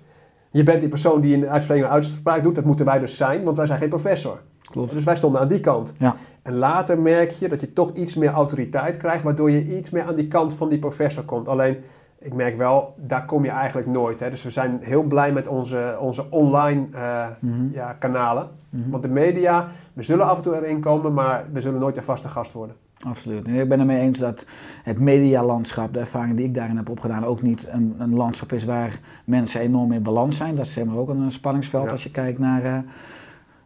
[0.51, 3.45] je bent die persoon die een uitspraak, een uitspraak doet, dat moeten wij dus zijn,
[3.45, 4.41] want wij zijn geen professor.
[4.71, 4.93] Klopt.
[4.93, 5.95] Dus wij stonden aan die kant.
[5.99, 6.17] Ja.
[6.43, 10.05] En later merk je dat je toch iets meer autoriteit krijgt, waardoor je iets meer
[10.05, 11.49] aan die kant van die professor komt.
[11.49, 11.77] Alleen,
[12.19, 14.21] ik merk wel, daar kom je eigenlijk nooit.
[14.21, 14.31] Hè.
[14.31, 18.49] Dus we zijn heel blij met onze, onze online eh, Mhm, ja, kanalen.
[18.71, 18.91] mhm.
[18.91, 22.03] Want de media, we zullen af en toe erin komen, maar we zullen nooit een
[22.03, 22.77] vaste gast worden.
[23.05, 23.47] Absoluut.
[23.47, 24.45] En ik ben het mee eens dat
[24.83, 28.65] het medialandschap, de ervaring die ik daarin heb opgedaan, ook niet een, een landschap is
[28.65, 30.57] waar mensen enorm in balans zijn.
[30.57, 31.91] Dat is zeg maar, ook een spanningsveld Ja.
[31.91, 32.79] als je kijkt naar eh,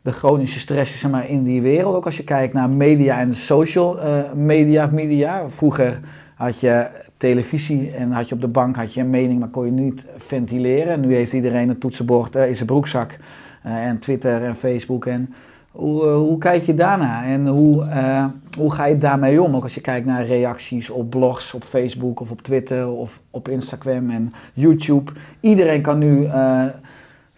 [0.04, 1.94] de chronische stress zeg maar, in die wereld.
[1.94, 5.48] Ook als je kijkt naar media en social eh, media, media.
[5.48, 6.00] Vroeger
[6.34, 6.86] had je
[7.16, 10.04] televisie en had je op de bank had je een mening, maar kon je niet
[10.16, 11.00] ventileren.
[11.00, 13.18] Nu heeft iedereen een toetsenbord eh, in zijn broekzak.
[13.62, 15.34] eh, en Twitter en Facebook en
[15.70, 17.86] hoe, hoe kijk je daarna en hoe,
[18.58, 19.54] hoe ga je daarmee om?
[19.54, 23.48] Ook als je kijkt naar reacties op blogs, op Facebook of op Twitter of op
[23.48, 25.12] Instagram en YouTube.
[25.40, 26.28] Iedereen kan nu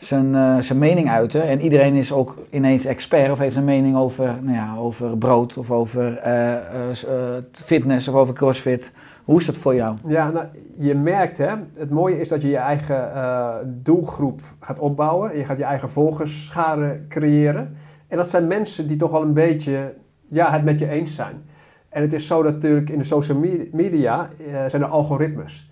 [0.06, 3.96] zijn, eh, zijn mening uiten en iedereen is ook ineens expert of heeft een mening
[3.96, 8.92] over, nou ja, over brood of over eh, eh, fitness of over crossfit.
[9.24, 9.96] Hoe is dat voor jou?
[10.06, 15.38] Ja, nou, je merkt, hè, het mooie is dat je je eigen doelgroep gaat opbouwen.
[15.38, 17.76] Je gaat je eigen volgersscharen creëren.
[18.08, 19.94] En dat zijn mensen die toch wel een beetje
[20.28, 21.42] ja, het met je eens zijn.
[21.88, 24.28] En het is zo dat natuurlijk in de social me- media
[24.68, 25.70] zijn er algoritmes.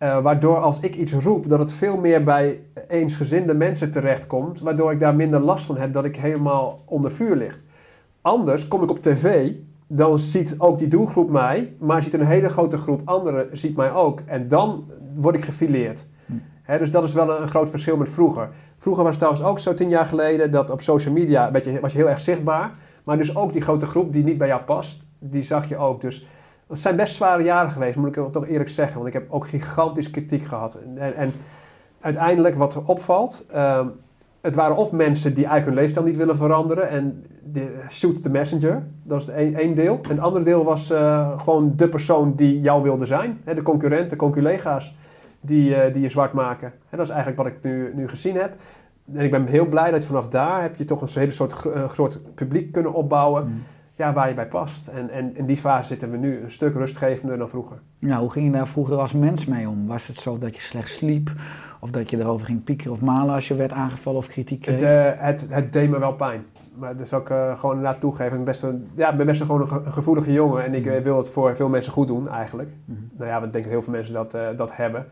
[0.00, 4.60] Eh, waardoor als ik iets roep, dat het veel meer bij eensgezinde mensen terechtkomt.
[4.60, 7.64] Waardoor ik daar minder last van heb dat ik helemaal onder vuur ligt.
[8.20, 9.52] Anders kom ik op tv,
[9.86, 13.92] dan ziet ook die doelgroep mij, maar ziet een hele grote groep anderen ziet mij
[13.92, 14.20] ook.
[14.26, 16.06] En dan word ik gefileerd.
[16.26, 16.32] Hm.
[16.62, 18.48] Hè, dus dat is wel een, een groot verschil met vroeger.
[18.78, 21.92] Vroeger was het trouwens ook zo tien jaar geleden dat op social media beetje, was
[21.92, 22.70] je heel erg zichtbaar.
[23.04, 26.00] Maar dus ook die grote groep die niet bij jou past, die zag je ook.
[26.00, 26.26] Dus
[26.70, 28.94] het zijn best zware jaren geweest, moet ik toch eerlijk zeggen.
[28.94, 30.78] Want ik heb ook gigantisch kritiek gehad.
[30.96, 31.32] En, en,
[32.00, 33.86] uiteindelijk wat er opvalt, ehm,
[34.40, 38.30] het waren of mensen die eigenlijk hun leefstijl niet willen veranderen en de, shoot the
[38.30, 39.98] messenger, dat is één, deel.
[40.02, 43.40] En het andere deel was eh, gewoon de persoon die jou wilde zijn.
[43.44, 44.94] Hè, de concurrent, de conculega's
[45.40, 46.72] die, eh, die je zwart maken.
[46.90, 48.56] En dat is eigenlijk wat ik nu, nu gezien heb.
[49.14, 51.88] En ik ben heel blij dat vanaf daar heb je toch een hele soort eh,
[51.88, 53.46] groot publiek kunnen opbouwen.
[53.46, 53.62] Mm.
[54.00, 54.88] Ja, waar je bij past.
[54.88, 57.76] En, en in die fase zitten we nu een stuk rustgevender dan vroeger.
[57.98, 59.86] Ja, hoe ging je daar vroeger als mens mee om?
[59.86, 61.30] Was het zo dat je slecht sliep?
[61.80, 64.80] Of dat je erover ging piekeren of malen als je werd aangevallen of kritiek kreeg?
[64.80, 66.44] Het, eh, het, het deed me wel pijn.
[66.74, 68.24] Maar dat zal ik gewoon inderdaad toegeven.
[68.26, 70.64] Ik ben best, een, ja, ik ben best een, gewoon een ge- een gevoelige jongen.
[70.64, 72.68] En ik eh, wil het voor veel mensen goed doen eigenlijk.
[72.84, 72.98] Mhm.
[73.16, 75.06] Nou ja, want ik denk dat heel veel mensen dat, eh, dat hebben.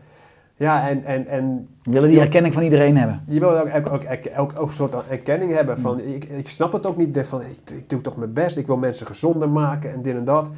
[0.59, 3.23] Ja, en, en, en willen die erkenning van iedereen hebben.
[3.27, 4.01] je wil ook, ook,
[4.37, 5.77] ook, ook, soort erkenning hebben.
[5.77, 7.13] Van, ik, ik snap het ook niet.
[7.13, 8.57] de- Van, ik, ik doe toch mijn best.
[8.57, 10.49] Ik wil mensen gezonder maken en dit en dat.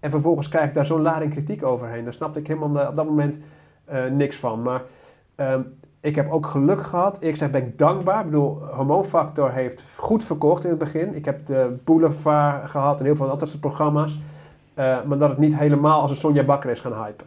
[0.00, 2.04] En vervolgens krijg ik daar zo'n lading kritiek overheen.
[2.04, 3.38] Daar snapte ik helemaal eh, op dat moment
[3.84, 4.62] eh, niks van.
[4.62, 4.82] Maar
[5.34, 5.60] ehm,
[6.00, 7.22] ik heb ook geluk gehad.
[7.22, 8.18] Ik zeg, ben ik dankbaar.
[8.20, 11.14] Ik bedoel, Hormoonfactor heeft goed verkocht in het begin.
[11.14, 14.20] Ik heb de Boulevard gehad en heel veel andere programma's.
[14.74, 17.26] Eh, maar dat het niet helemaal als een Sonja Bakker is gaan hypen.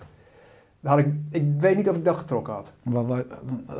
[0.84, 2.74] Had ik, ik weet niet of ik dat getrokken had.
[2.84, 3.24] Wa- wa-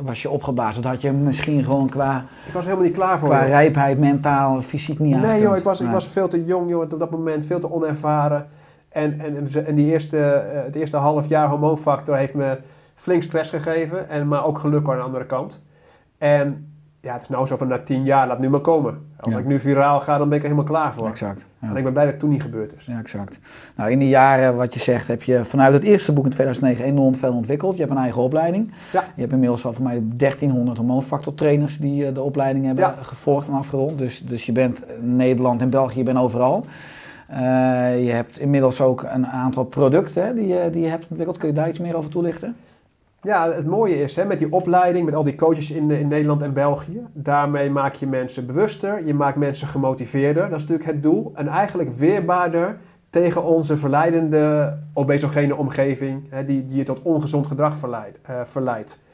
[0.02, 0.82] Was je opgeblazen?
[0.84, 3.28] Of had je misschien gewoon qua, Ik was helemaal niet klaar voor.
[3.28, 3.48] qua joh.
[3.48, 5.42] rijpheid, mentaal, fysiek niet Nee aangekund?
[5.48, 5.94] joh, ik was, ik Nee.
[5.94, 8.46] was veel te jong joh, op dat moment, veel te onervaren.
[8.88, 12.58] En, en, en die eerste, eh, het eerste half jaar hormoonfactor heeft me
[12.94, 14.08] flink stress gegeven.
[14.08, 15.62] En, maar ook geluk aan de andere kant.
[16.18, 16.71] En
[17.02, 18.98] ja, het is nou zo van na tien jaar, laat nu maar komen.
[19.20, 19.38] Als Ja.
[19.38, 21.08] ik nu viraal ga, dan ben ik er helemaal klaar voor.
[21.08, 21.40] Exact.
[21.58, 21.68] Ja.
[21.68, 22.84] En ik ben blij dat het toen niet gebeurd is.
[22.84, 23.38] Ja, exact.
[23.76, 26.84] Nou, in die jaren, wat je zegt, heb je vanuit het eerste boek in 2009
[26.84, 27.74] enorm veel ontwikkeld.
[27.74, 28.72] Je hebt een eigen opleiding.
[28.92, 29.04] Ja.
[29.14, 32.94] Je hebt inmiddels al voor mij 1300 hormoonfactor trainers die eh, de opleiding hebben Ja.
[33.00, 33.98] gevolgd en afgerond.
[33.98, 36.64] Dus, dus je bent Nederland en België, je bent overal.
[37.26, 37.38] Eh,
[38.04, 41.38] je hebt inmiddels ook een aantal producten hè, die, je- die je hebt ontwikkeld.
[41.38, 42.56] Kun je daar iets meer over toelichten?
[43.24, 46.42] Ja, het mooie is hè, met die opleiding, met al die coaches in, in Nederland
[46.42, 51.02] en België, daarmee maak je mensen bewuster, je maakt mensen gemotiveerder, dat is natuurlijk het
[51.02, 51.32] doel.
[51.34, 52.78] En eigenlijk weerbaarder
[53.10, 59.04] tegen onze verleidende obesogene omgeving, hè, die, die je tot ongezond gedrag verleid, eh, verleidt.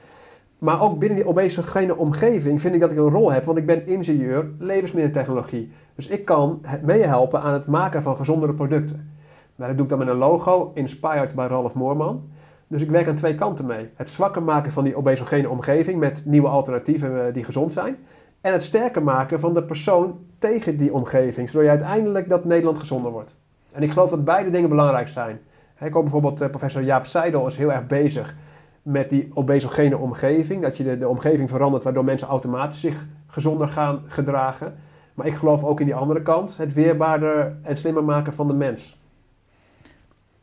[0.59, 3.66] Maar ook binnen die obesogene omgeving vind ik dat ik een rol heb, want ik
[3.66, 5.73] ben ingenieur levensmiddeltechnologie.
[5.94, 9.11] Dus ik kan meehelpen aan het maken van gezondere producten.
[9.57, 12.23] Nou, dat doe ik dan met een logo, inspired by Ralf Moorman.
[12.68, 13.88] Dus ik werk aan twee kanten mee.
[13.94, 17.96] Het zwakker maken van die obesogene omgeving met nieuwe alternatieven eh, die gezond zijn.
[18.40, 22.78] En het sterker maken van de persoon tegen die omgeving, zodat je uiteindelijk dat Nederland
[22.78, 23.37] gezonder wordt.
[23.72, 25.40] En ik geloof dat beide dingen belangrijk zijn.
[25.81, 28.35] Ik hoor bijvoorbeeld eh, professor Jaap Seidel is heel erg bezig
[28.83, 30.62] met die obesogene omgeving.
[30.62, 34.74] Dat je de, de omgeving verandert waardoor mensen automatisch zich gezonder gaan gedragen.
[35.14, 38.54] Maar ik geloof ook in die andere kant, het weerbaarder en slimmer maken van de
[38.54, 38.97] mens.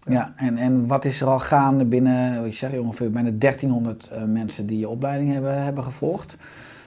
[0.09, 4.23] Ja, en, en wat is er al gaande binnen, wat je ongeveer bijna 1300 eh,
[4.23, 6.37] mensen die je opleiding hebben, hebben gevolgd?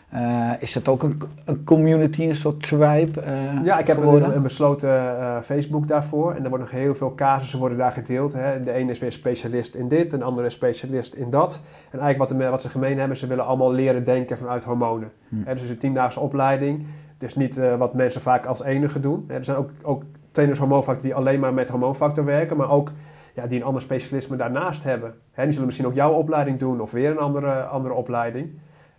[0.09, 3.21] Eh, is dat ook een, een community, een soort tribe?
[3.21, 6.31] eh, Ja, ik heb een, een besloten Facebook daarvoor.
[6.35, 8.33] En er worden nog heel veel casussen worden daar gedeeld.
[8.33, 8.63] Hè.
[8.63, 11.61] De ene is weer specialist in dit, en de andere is specialist in dat.
[11.91, 15.11] En eigenlijk wat, de, wat ze gemeen hebben, ze willen allemaal leren denken vanuit hormonen.
[15.29, 15.37] Hm.
[15.37, 16.87] Hè, dus het is een tiendaagse opleiding.
[17.19, 19.25] Dus niet eh, wat mensen vaak als enige doen.
[19.29, 20.03] Hè, Er zijn ook, ook
[20.39, 22.93] trainers hormoonfactor die alleen maar met hormoonfactor werken, maar ook
[23.35, 25.15] ja, die een ander specialisme daarnaast hebben.
[25.35, 28.51] Die zullen misschien ook jouw opleiding doen of weer een andere, andere opleiding.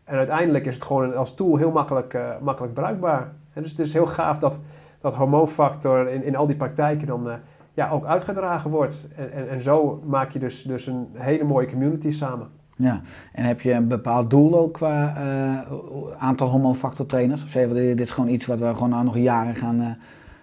[0.04, 3.32] En uiteindelijk is het gewoon als tool heel makkelijk, eh, makkelijk bruikbaar.
[3.54, 4.60] En dus het is heel gaaf dat
[5.02, 7.36] dat hormoonfactor in, in al die praktijken dan eh,
[7.74, 9.08] ja, ook uitgedragen wordt.
[9.16, 12.48] En, en, zo maak je dus, dus een hele mooie community samen.
[12.76, 13.02] Ja,
[13.34, 15.72] en heb je een bepaald doel ook qua eh,
[16.18, 17.44] aantal hormoonfactor trainers?
[17.44, 19.98] Of zeggen we, dit is gewoon iets wat we gewoon nog jaren gaan,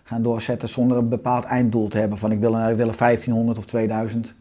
[0.06, 2.18] gaan doorzetten zonder een bepaald einddoel te hebben?
[2.18, 4.34] Van ik wil, een- ik wil een 1500 of 2000.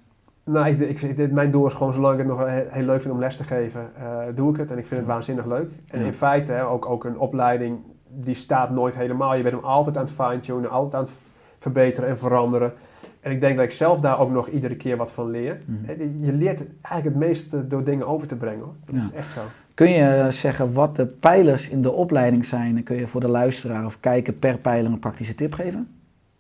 [0.44, 3.14] Nou, ik, ik vind, mijn doel is gewoon, zolang ik het nog heel, leuk vind
[3.14, 4.72] om les te geven, eh, doe ik het.
[4.72, 5.72] En ik vind het waanzinnig leuk.
[5.88, 6.06] En Ja.
[6.06, 7.78] in feite, hè, ook, ook een opleiding,
[8.10, 9.36] die staat nooit helemaal.
[9.36, 11.14] Je bent hem altijd aan het fine-tunen, altijd aan het
[11.60, 12.74] verbeteren en veranderen.
[13.20, 15.62] En ik denk dat ik zelf daar ook nog iedere keer wat van leer.
[15.66, 15.92] Mhm.
[16.26, 18.64] Je leert eigenlijk het meeste door dingen over te brengen.
[18.64, 18.74] Hoor.
[18.86, 19.02] Dat Ja.
[19.02, 19.42] is echt zo.
[19.76, 22.78] Kun je zeggen wat de pijlers in de opleiding zijn?
[22.78, 25.88] En kun je voor de luisteraar of kijker per pijler een praktische tip geven?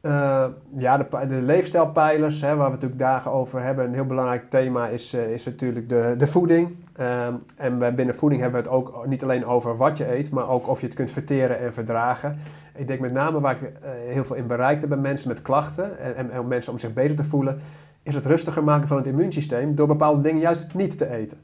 [0.02, 0.46] Eh,
[0.78, 3.86] ja, de, pi- de leefstijlpijlers, hè, waar we natuurlijk dagen over hebben.
[3.86, 6.76] Een heel belangrijk thema is, eh, is natuurlijk de, de voeding.
[6.96, 10.50] Ehm, en binnen voeding hebben we het ook niet alleen over wat je eet, maar
[10.50, 12.38] ook of je het kunt verteren en verdragen.
[12.76, 16.00] Ik denk met name waar ik eh, heel veel in bereikte bij mensen met klachten
[16.00, 17.60] en, en, en mensen om zich beter te voelen,
[18.04, 21.38] is het rustiger maken van het immuunsysteem door bepaalde dingen juist niet te eten.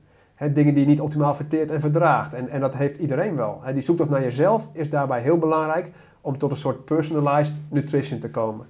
[0.50, 2.34] Dingen die je niet optimaal verteert en verdraagt.
[2.34, 3.62] En, en dat heeft iedereen wel.
[3.74, 8.30] Die zoektocht naar jezelf is daarbij heel belangrijk om tot een soort personalized nutrition te
[8.30, 8.66] komen.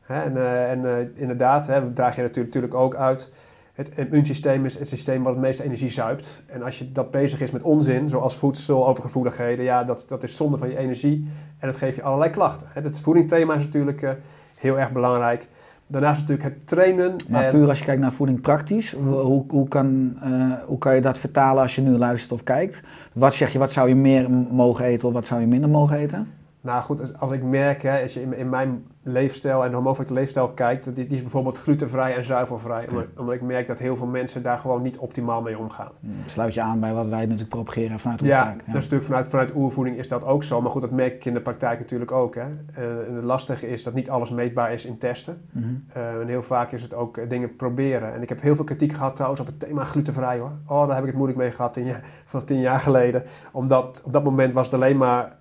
[0.00, 3.32] Hè, en eh, en eh, inderdaad, hè, draag je natuurlijk, natuurlijk ook uit.
[3.74, 6.42] het immuunsysteem is het systeem wat het meeste energie zuipt.
[6.46, 10.36] En als je dat bezig is met onzin, zoals voedsel, overgevoeligheden, ja, dat, dat is
[10.36, 11.28] zonde van je energie.
[11.58, 12.66] En dat geeft je allerlei klachten.
[12.72, 14.10] Het voedingthema is natuurlijk eh,
[14.54, 15.48] heel erg belangrijk.
[15.90, 17.16] Daarnaast natuurlijk het trainen.
[17.28, 20.94] Maar en- puur als je kijkt naar voeding praktisch, hoe, hoe, kan, eh, hoe kan
[20.94, 22.82] je dat vertalen als je nu luistert of kijkt?
[23.12, 25.96] Wat zeg je, wat zou je meer mogen eten of wat zou je minder mogen
[25.96, 26.28] eten?
[26.60, 29.76] Nou goed, als, als ik merk, hè, als je in, in mijn leefstijl en de
[29.76, 32.88] homofobische leefstijl kijkt, die, die is bijvoorbeeld glutenvrij en zuivelvrij.
[32.88, 35.90] Omdat, omdat ik merk dat heel veel mensen daar gewoon niet optimaal mee omgaan.
[36.26, 38.56] Sluit je aan bij wat wij natuurlijk propageren vanuit onze Ja, zaak.
[38.58, 40.60] dat is natuurlijk vanuit, vanuit oervoeding is dat ook zo.
[40.60, 42.34] Maar goed, dat merk ik in de praktijk natuurlijk ook.
[42.34, 42.40] Hè.
[42.74, 45.42] Eh, en het lastige is dat niet alles meetbaar is in testen.
[45.52, 45.64] Mhm.
[45.92, 48.14] Eh, en heel vaak is het ook eh, dingen proberen.
[48.14, 50.52] En ik heb heel veel kritiek gehad trouwens op het thema glutenvrij hoor.
[50.66, 53.22] Oh, daar heb ik het moeilijk mee gehad tien vanaf tien jaar geleden.
[53.52, 55.38] Omdat op dat moment was het alleen maar...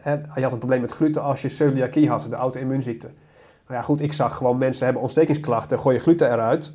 [0.00, 3.08] hè, je had een probleem met gluten als je celiakie had, de auto-immuunziekte.
[3.72, 6.74] Nou ja, goed, ik zag gewoon mensen hebben ontstekingsklachten, gooien gluten eruit...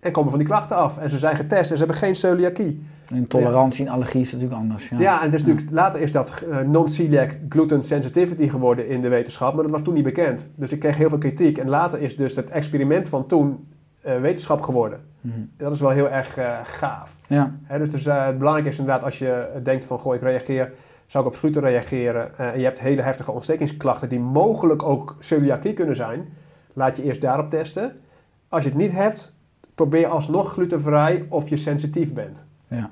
[0.00, 0.98] En komen van die klachten af.
[0.98, 2.82] En ze zijn getest en ze hebben geen celiakie.
[3.10, 4.88] Intolerantie en allergie is natuurlijk anders.
[4.88, 9.00] Ja, Ja, en het is natuurlijk, later is dat eh, non-celiac gluten sensitivity geworden in
[9.00, 10.50] de wetenschap, maar dat was toen niet bekend.
[10.54, 11.58] Dus ik kreeg heel veel kritiek.
[11.58, 13.68] En later is dus het experiment van toen
[14.00, 15.00] eh, wetenschap geworden.
[15.20, 15.34] Mhm.
[15.34, 17.16] En dat is wel heel erg eh, gaaf.
[17.26, 17.54] ja.
[17.64, 20.72] Hè, dus dus het belangrijk is inderdaad als je denkt van, goh, ik reageer,
[21.10, 22.38] zou ik op gluten reageren?
[22.38, 26.28] eh, en je hebt hele heftige ontstekingsklachten die mogelijk ook celiakie kunnen zijn.
[26.72, 28.00] Laat je eerst daarop testen.
[28.48, 29.32] Als je het niet hebt,
[29.74, 32.44] probeer alsnog glutenvrij of je sensitief bent.
[32.68, 32.90] Ja.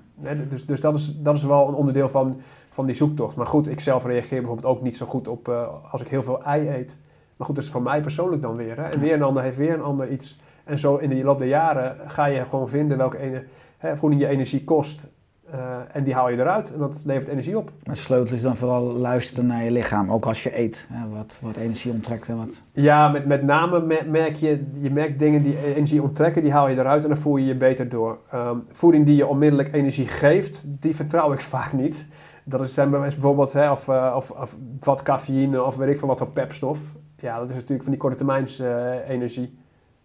[0.48, 3.37] Dus dus dat, is, dat is wel een onderdeel van, van die zoektocht.
[3.37, 6.22] Maar goed, ik zelf reageer bijvoorbeeld ook niet zo goed op eh, als ik heel
[6.22, 6.98] veel ei eet.
[7.37, 8.76] Maar goed, dat is voor mij persoonlijk dan weer.
[8.76, 8.88] Hè?
[8.88, 10.40] En weer een ander heeft weer een ander iets.
[10.64, 13.44] En zo in de loop der jaren ga je gewoon vinden welke ene,
[13.76, 15.07] hè, voeding je energie kost.
[15.50, 17.70] Eh, en die haal je eruit en dat levert energie op.
[17.84, 20.87] Maar sleutel is dan vooral luisteren naar je lichaam, ook als je eet.
[20.92, 22.62] Hè, wat, wat energie onttrekt en wat...
[22.72, 26.68] Ja, met, met name me- merk je, je merkt dingen die energie onttrekken, die haal
[26.68, 28.18] je eruit en dan voel je je beter door.
[28.30, 32.04] Ehm, voeding die je onmiddellijk energie geeft, die vertrouw ik vaak niet.
[32.44, 36.08] Dat is, zijn bijvoorbeeld hè, of, eh, of, of wat cafeïne of weet ik veel
[36.08, 36.78] wat voor pepstof.
[37.16, 39.58] Ja, dat is natuurlijk van die korte termijns eh, energie.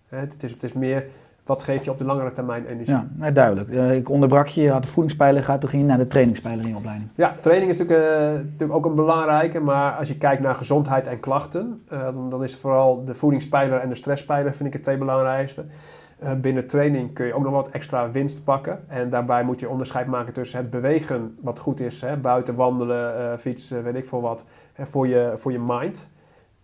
[0.08, 1.06] Hè, het, is, het is meer,
[1.46, 2.94] wat geef je op de langere termijn energie.
[2.94, 3.70] Ja, nee, duidelijk.
[3.70, 6.70] Ik onderbrak je, je had de voedingspijler gehad, toen ging je naar de trainingspijler in
[6.70, 7.10] je opleiding.
[7.16, 11.08] Ja, training is natuurlijk, eh, natuurlijk ook een belangrijke, maar als je kijkt naar gezondheid
[11.08, 14.84] en klachten, eh, dan, dan is vooral de voedingspijler en de stresspijler vind ik het
[14.84, 15.66] twee belangrijkste.
[16.20, 18.80] Eh, binnen training kun je ook nog wat extra winst pakken.
[18.88, 23.40] En daarbij moet je onderscheid maken tussen het bewegen, wat goed is, hè, buiten wandelen,
[23.40, 26.12] fietsen, weet ik veel wat, hè, voor, je, voor je mind.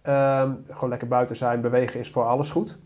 [0.01, 2.77] Ehm, gewoon lekker buiten zijn, bewegen is voor alles goed.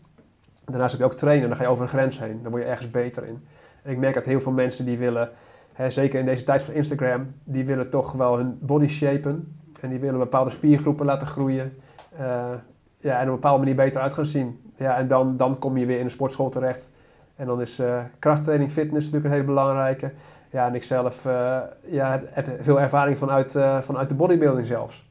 [0.64, 2.68] Daarnaast heb je ook trainen, dan ga je over een grens heen, dan word je
[2.68, 3.44] ergens beter in.
[3.82, 5.30] En ik merk dat heel veel mensen die willen
[5.74, 9.56] Hè, zeker in deze tijd van Instagram, die willen toch wel hun body shapen.
[9.80, 11.76] En die willen bepaalde spiergroepen laten groeien.
[12.16, 12.52] Eh,
[12.98, 14.72] ja, en op een bepaalde manier beter uit gaan zien.
[14.76, 16.90] Ja, en dan, dan kom je weer in een sportschool terecht.
[17.36, 20.12] En dan is eh, krachttraining, fitness natuurlijk een hele belangrijke.
[20.50, 25.10] Ja, en ik zelf eh, ja, heb- veel ervaring vanuit, vanuit de bodybuilding zelfs.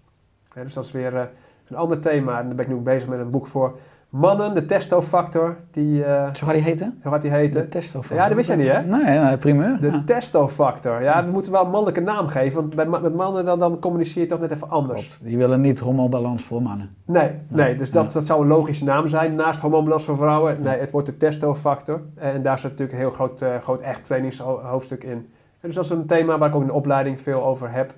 [0.54, 1.30] Dus dat is weer
[1.68, 2.40] een ander thema.
[2.40, 3.78] En daar ben ik nu bezig met een boek voor
[4.20, 5.58] mannen, de testofactor.
[5.72, 7.00] Die, eh Zo gaat die heten?
[7.04, 7.62] hoe gaat die heten?
[7.62, 8.18] De testofactor.
[8.18, 8.82] Ja, dat wist jij niet, hè?
[8.82, 9.78] Nee, primeur.
[9.82, 10.04] De ja.
[10.06, 11.02] testofactor.
[11.02, 14.22] Ja, we moeten wel een mannelijke naam geven, want bij met mannen dan, dan communiceer
[14.22, 15.08] je toch net even anders.
[15.08, 15.24] Klopt.
[15.30, 16.96] Die willen niet homobalans voor mannen.
[17.06, 18.14] Nee, nee, dus dat, Ja.
[18.14, 19.36] dat zou een logische naam zijn.
[19.36, 22.02] Naast hormoonbalans voor vrouwen, nee, het wordt de testofactor.
[22.16, 25.12] En daar zit natuurlijk een heel groot, eh, groot echt trainingshoofdstuk in.
[25.12, 27.94] En dus dat is een thema waar ik ook in de opleiding veel over heb.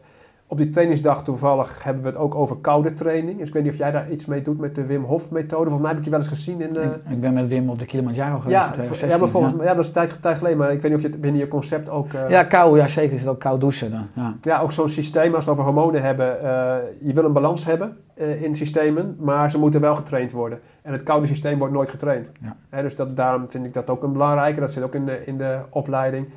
[0.47, 3.37] Op die trainingsdag toevallig hebben we het ook over koude training.
[3.39, 5.69] Dus ik weet niet of jij daar iets mee doet met de Wim Hof methode.
[5.69, 6.75] Volgens mij heb ik je wel eens gezien in...
[6.77, 9.09] eh, ik, ik ben met Wim op de Kilimanjaro geweest in ja, 2016.
[9.09, 9.63] ja, maar volgens, ja.
[9.63, 11.41] ja, dat is een tijd, tijd geleden, maar ik weet niet of je het binnen
[11.41, 12.13] je concept ook...
[12.13, 13.13] eh, Ja, kou, ja zeker.
[13.13, 14.07] Er zit ook koud douchen dan.
[14.13, 14.35] Ja.
[14.41, 16.39] Ja, ook zo'n systeem, als we het over hormonen hebben.
[16.43, 20.59] eh, je wil een balans hebben eh, in systemen, maar ze moeten wel getraind worden.
[20.81, 22.31] En het koude systeem wordt nooit getraind.
[22.71, 22.81] Ja.
[22.81, 24.59] Dus dat, daarom vind ik dat ook een belangrijke.
[24.59, 26.27] Dat zit ook in de, in de opleiding.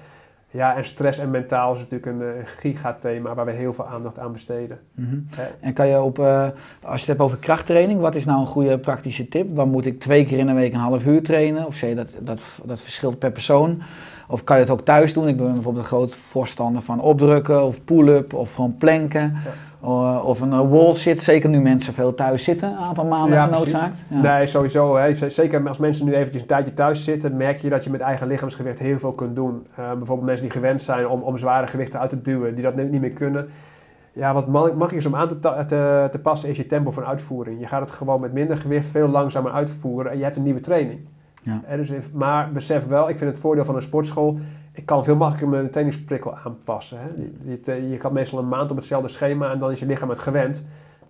[0.50, 4.18] Ja, en stress en mentaal is natuurlijk een, eh, gigathema waar we heel veel aandacht
[4.18, 4.78] aan besteden.
[4.94, 5.16] Mhm.
[5.60, 6.42] En kan je op, eh,
[6.82, 9.56] als je het hebt over krachttraining, wat is nou een goede praktische tip?
[9.56, 11.66] Dan moet ik twee keer in een week een half uur trainen?
[11.66, 13.82] Of zeg je dat, dat, dat verschilt per persoon?
[14.28, 15.28] Of kan je het ook thuis doen?
[15.28, 19.34] Ik ben bijvoorbeeld een groot voorstander van opdrukken of pull-up of gewoon planken.
[19.80, 23.32] O- Of een eh, wall sit, zeker nu mensen veel thuis zitten, een aantal maanden
[23.32, 23.98] Ja, genoodzaakt.
[24.08, 24.20] Ja.
[24.20, 24.96] Nee, sowieso.
[24.96, 25.14] Hè.
[25.30, 28.26] Zeker als mensen nu eventjes een tijdje thuis zitten, merk je dat je met eigen
[28.26, 29.66] lichaamsgewicht heel veel kunt doen.
[29.76, 32.74] Eh, bijvoorbeeld mensen die gewend zijn om, om zware gewichten uit te duwen, die dat
[32.76, 33.48] nu niet meer kunnen.
[34.12, 37.04] Ja, wat ma- makkelijk is om aan te, te, te passen is je tempo van
[37.04, 37.60] uitvoering.
[37.60, 40.60] Je gaat het gewoon met minder gewicht veel langzamer uitvoeren en je hebt een nieuwe
[40.60, 41.00] training.
[41.42, 41.76] Ja.
[41.76, 44.38] Dus, maar besef wel, ik vind het voordeel van een sportschool,
[44.78, 46.98] ik kan veel makkelijker mijn trainingsprikkel aanpassen.
[47.00, 47.08] Hè.
[47.44, 50.08] Je, je, je kan meestal een maand op hetzelfde schema en dan is je lichaam
[50.08, 50.64] het gewend.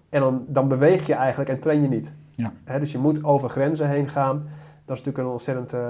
[0.09, 2.15] En dan, dan beweeg je eigenlijk en train je niet.
[2.35, 2.53] Ja.
[2.65, 4.49] Hè, dus je moet over grenzen heen gaan.
[4.85, 5.89] Dat is natuurlijk een ontzettend eh,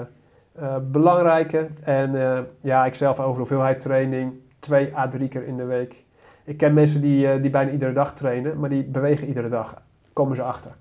[0.51, 1.67] eh, belangrijke.
[1.83, 6.03] En eh, ja, ik zelf over hoeveelheid training, twee à drie keer in de week.
[6.43, 9.81] Ik ken mensen die, die bijna iedere dag trainen, maar die bewegen iedere dag.
[10.13, 10.71] Komen ze achter.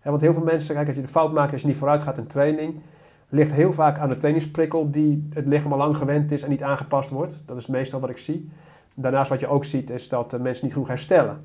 [0.00, 2.02] Hè, want heel veel mensen, kijk, als je de fout maakt als je niet vooruit
[2.02, 2.80] gaat in training,
[3.28, 6.62] ligt heel vaak aan de trainingsprikkel die het lichaam al lang gewend is en niet
[6.62, 7.42] aangepast wordt.
[7.46, 8.50] Dat is meestal wat ik zie.
[8.96, 11.40] Daarnaast wat je ook ziet is dat eh, mensen niet genoeg herstellen.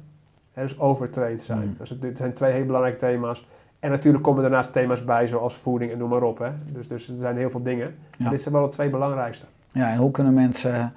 [0.54, 1.68] Dus overtraind zijn.
[1.68, 1.76] Mm.
[1.78, 3.48] Dus het, het zijn twee hele belangrijke thema's.
[3.80, 6.38] En natuurlijk komen daarnaast thema's bij zoals voeding en noem maar op.
[6.38, 6.50] Hè.
[6.74, 7.88] Dus, dus er zijn heel veel dingen.
[7.88, 8.16] Ja.
[8.18, 9.46] Maar dit zijn wel de twee belangrijkste.
[9.72, 10.94] Ja, en hoe kunnen mensen,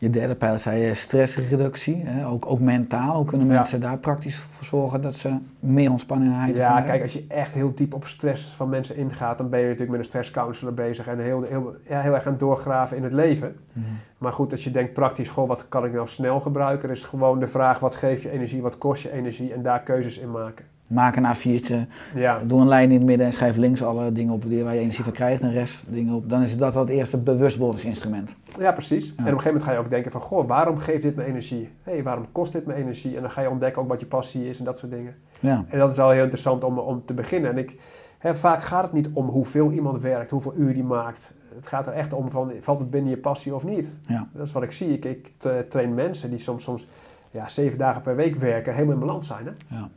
[0.00, 3.54] je derde pijl zei je stressreductie, hè, ook, ook mentaal, hoe kunnen Ja.
[3.54, 7.54] mensen daar praktisch voor zorgen dat ze meer ontspanning en Ja, kijk, als je echt
[7.54, 11.06] heel diep op stress van mensen ingaat, dan ben je natuurlijk met een stresscounselor bezig
[11.06, 13.56] en heel, heel, ja, heel erg aan het doorgraven in het leven.
[13.72, 13.86] Mhm.
[14.18, 17.38] Maar goed, als je denkt praktisch, goh, wat kan ik nou snel gebruiken, is gewoon
[17.40, 20.64] de vraag, wat geeft je energie, wat kost je energie en daar keuzes in maken.
[20.90, 21.74] Maak een A4'tje,
[22.14, 24.80] Ja, doe een lijn in het midden en schrijf links alle dingen op waar je
[24.80, 26.28] energie van krijgt en rest dingen op.
[26.30, 28.36] Dan is dat het eerste bewustwordingsinstrument.
[28.58, 29.04] ja precies.
[29.06, 31.24] En op een gegeven moment ga je ook denken van, goh, waarom geeft dit me
[31.24, 31.70] energie?
[31.82, 33.14] Hé, hey, waarom kost dit me energie?
[33.16, 35.14] En dan ga je ontdekken ook wat je passie is en dat soort dingen.
[35.40, 37.50] Ja, En dat is al heel interessant om, om te beginnen.
[37.50, 37.76] En ik,
[38.18, 41.34] hè, vaak gaat het niet om hoeveel iemand werkt, hoeveel uur die maakt.
[41.54, 43.96] Het gaat er echt om van, valt het binnen je passie of niet?
[44.06, 44.28] ja.
[44.32, 44.88] Dat is wat ik zie.
[44.92, 46.86] Ik, ik tra- train mensen die soms, soms
[47.30, 49.46] ja, zeven dagen per week werken, helemaal in balans zijn.
[49.46, 49.76] Hè?
[49.76, 49.88] Ja,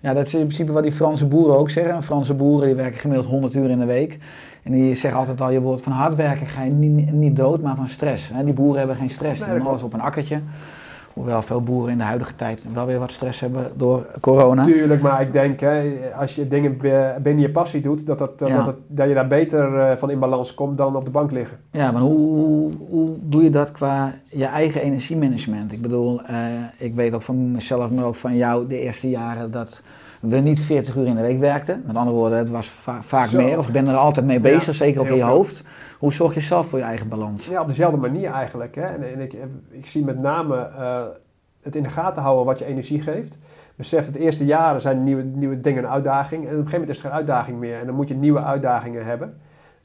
[0.00, 2.02] dat is in principe wat die Franse boeren ook zeggen.
[2.02, 4.18] Franse boeren die werken gemiddeld 100 uur in de week.
[4.62, 7.62] En die zeggen altijd al, je wordt van hard werken ga je niet, niet dood,
[7.62, 8.30] maar van stress.
[8.44, 10.40] Die boeren hebben geen stress, die doen alles op een akkertje.
[11.18, 14.62] Hoewel veel boeren in de huidige tijd wel weer wat stress hebben door corona.
[14.62, 16.76] Tuurlijk, maar ik denk, hè, als je dingen
[17.22, 18.56] binnen je passie doet, dat, dat, dat, Ja.
[18.56, 21.30] dat, het- dat je daar beter eh, van in balans komt dan op de bank
[21.32, 21.56] liggen.
[21.70, 25.72] Ja, maar hoe, hoe, doe je dat qua je eigen energiemanagement?
[25.72, 26.36] Ik bedoel, eh,
[26.78, 29.80] ik weet ook van mezelf, maar ook van jou de eerste jaren dat
[30.20, 31.82] we niet 40 uur in de week werkten.
[31.86, 33.42] Met andere woorden, het was va- vaak Zo.
[33.42, 33.58] meer.
[33.58, 35.26] Of je bent er altijd mee bezig, Ja, zeker op je veel.
[35.26, 35.62] hoofd.
[35.98, 37.46] Hoe zorg je zelf voor je eigen balans?
[37.46, 38.74] Ja, op dezelfde manier eigenlijk.
[38.74, 38.82] Hè?
[38.82, 39.34] En, en ik,
[39.70, 41.02] ik zie met name eh,
[41.62, 43.38] het in de gaten houden wat je energie geeft.
[43.76, 46.42] Besef dat de eerste jaren zijn nieuwe, nieuwe dingen een uitdaging.
[46.42, 47.78] En op een gegeven moment is er geen uitdaging meer.
[47.80, 49.36] En dan moet je nieuwe uitdagingen hebben.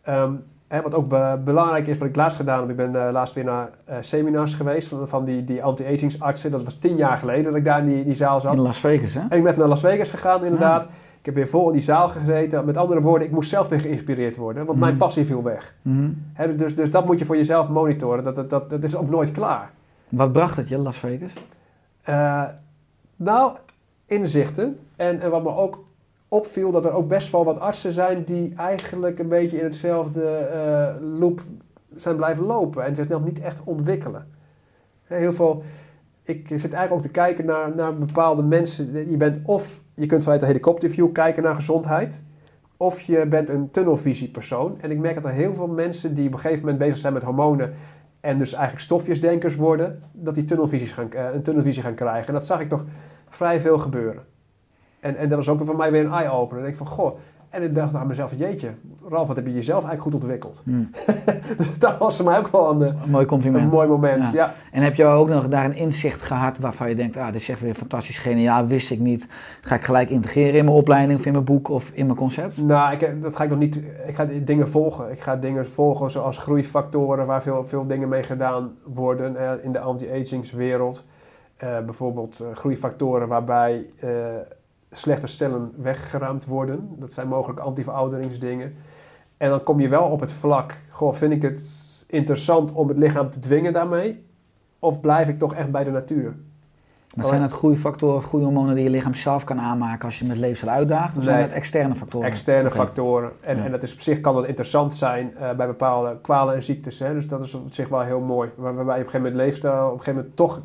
[0.01, 0.31] Ehm,
[0.67, 2.69] hè, wat ook be- belangrijk is, wat ik laatst gedaan heb.
[2.69, 6.51] Ik ben eh, laatst weer naar eh, seminars geweest van, van die, die anti-agingsartsen.
[6.51, 8.53] Dat was tien jaar geleden dat ik daar in die, die zaal zat.
[8.53, 9.19] In Las Vegas, hè?
[9.19, 10.87] En ik ben even naar Las Vegas gegaan, inderdaad.
[11.23, 12.65] Ik heb weer vol in die zaal gezeten.
[12.65, 14.65] Met andere woorden, ik moest zelf weer geïnspireerd worden.
[14.65, 15.01] Want mijn Mhm.
[15.01, 15.75] passie viel weg.
[15.81, 16.09] Mhm.
[16.55, 18.23] Dus, dus dat moet je voor jezelf monitoren.
[18.23, 19.71] Dat, dat, dat, dat is ook nooit klaar.
[20.09, 21.33] Wat bracht het je, Las Vegas?
[22.01, 22.43] Eh,
[23.15, 23.55] nou,
[24.05, 24.79] inzichten.
[24.95, 25.83] En, en wat me ook
[26.27, 30.23] opviel, dat er ook best wel wat artsen zijn die eigenlijk een beetje in hetzelfde
[30.25, 31.41] eh, loop
[31.95, 34.27] zijn blijven lopen en zich nog niet echt ontwikkelen.
[35.03, 35.63] Heel veel,
[36.23, 39.09] ik zit eigenlijk ook te kijken naar, naar bepaalde mensen.
[39.09, 42.21] Je bent of, je kunt vanuit de helikopterview kijken naar gezondheid,
[42.77, 44.81] of je bent een tunnelvisiepersoon.
[44.81, 47.13] En ik merk dat er heel veel mensen die op een gegeven moment bezig zijn
[47.13, 47.73] met hormonen
[48.19, 52.27] en dus eigenlijk stofjesdenkers worden, dat die tunnelvisies gaan, eh, een tunnelvisie gaan krijgen.
[52.27, 52.85] En dat zag ik toch
[53.29, 54.23] vrij veel gebeuren.
[54.99, 56.63] En, en dat is ook voor mij weer een eye-opener.
[56.63, 57.17] En ik van, goh.
[57.53, 58.69] En ik dacht aan mezelf, jeetje,
[59.09, 60.61] Ralf, wat heb je jezelf eigenlijk goed ontwikkeld.
[60.65, 60.83] Hm.
[61.57, 63.71] dus dat was voor mij ook wel een, eh, Een mooi een compliment.
[63.71, 64.23] mooi moment.
[64.23, 64.31] Ja.
[64.33, 64.53] Ja.
[64.71, 67.49] En heb je ook nog daar een inzicht gehad waarvan je denkt, ah, dit is
[67.49, 69.27] echt weer fantastisch geniaal, wist ik niet.
[69.61, 72.57] Ga ik gelijk integreren in mijn opleiding of in mijn boek of in mijn concept?
[72.57, 73.75] Nou, ik, dat ga ik nog niet.
[74.07, 75.11] Ik ga dingen volgen.
[75.11, 79.71] Ik ga dingen volgen zoals groeifactoren, waar veel, veel dingen mee gedaan worden eh, in
[79.71, 81.05] de anti-agingswereld.
[81.57, 83.85] Eh bijvoorbeeld eh, groeifactoren waarbij
[84.93, 86.89] slechte cellen weggeruimd worden.
[86.99, 88.73] Dat zijn mogelijk anti-verouderingsdingen.
[89.37, 92.97] En dan kom je wel op het vlak, goh, vind ik het interessant om het
[92.97, 94.25] lichaam te dwingen daarmee?
[94.79, 96.35] Of blijf ik toch echt bij de natuur?
[97.15, 100.37] Maar zijn het groeifactoren of groeihormonen die je lichaam zelf kan aanmaken als je met
[100.37, 101.17] leefstijl uitdaagt?
[101.17, 101.45] Of zijn Nee.
[101.45, 102.27] het externe factoren?
[102.27, 103.31] externe factoren.
[103.41, 103.63] En, Ja.
[103.65, 106.99] en dat is op zich kan dat interessant zijn eh, bij bepaalde kwalen en ziektes.
[106.99, 107.13] Hè?
[107.13, 108.49] Dus dat is op zich wel heel mooi.
[108.55, 110.61] Waar- Waarbij je op een gegeven moment leefstijl, op een gegeven moment toch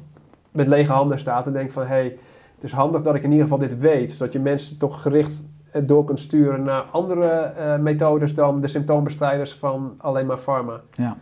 [0.53, 2.19] met lege handen staat en denkt van hé, hey,
[2.59, 4.11] het is handig dat ik in ieder geval dit weet.
[4.11, 5.43] Zodat je mensen toch gericht
[5.85, 10.81] door kunt sturen naar andere eh, methodes dan de symptoombestrijders van alleen maar pharma.
[10.93, 11.17] Ja.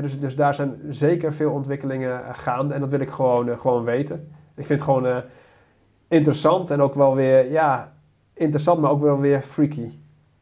[0.00, 3.58] Dus, dus daar zijn zeker veel ontwikkelingen eh, gaande en dat wil ik gewoon, eh,
[3.58, 4.28] gewoon weten.
[4.54, 5.22] Ik vind het gewoon
[6.08, 7.92] interessant en ook wel weer, ja,
[8.34, 9.90] interessant, maar ook wel weer freaky.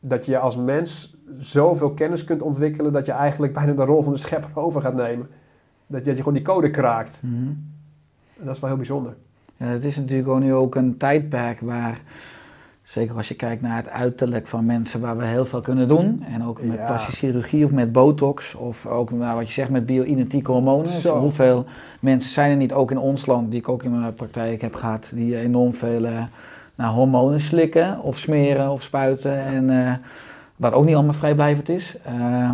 [0.01, 4.13] Dat je als mens zoveel kennis kunt ontwikkelen dat je eigenlijk bijna de rol van
[4.13, 5.29] de schepper over gaat nemen.
[5.87, 7.21] Dat je, dat je gewoon die code kraakt.
[7.23, 7.47] Mhm.
[8.39, 9.17] En dat is wel heel bijzonder.
[9.57, 12.01] Ja, het is natuurlijk ook nu ook een tijdperk waar,
[12.83, 16.25] zeker als je kijkt naar het uiterlijk van mensen, waar we heel veel kunnen doen.
[16.33, 16.87] En ook met Ja.
[16.87, 20.87] plastische chirurgie of met botox of ook nou, wat je zegt met bio-identieke hormonen.
[20.87, 21.21] Zo.
[21.21, 21.65] Hoeveel
[22.01, 24.75] mensen zijn er niet, ook in ons land, die ik ook in mijn praktijk heb
[24.75, 26.23] gehad, die enorm veel eh,
[26.75, 29.45] nou, hormonen slikken of smeren of spuiten.
[29.45, 29.93] En, eh,
[30.57, 31.97] wat ook niet allemaal vrijblijvend is.
[32.05, 32.51] Eh,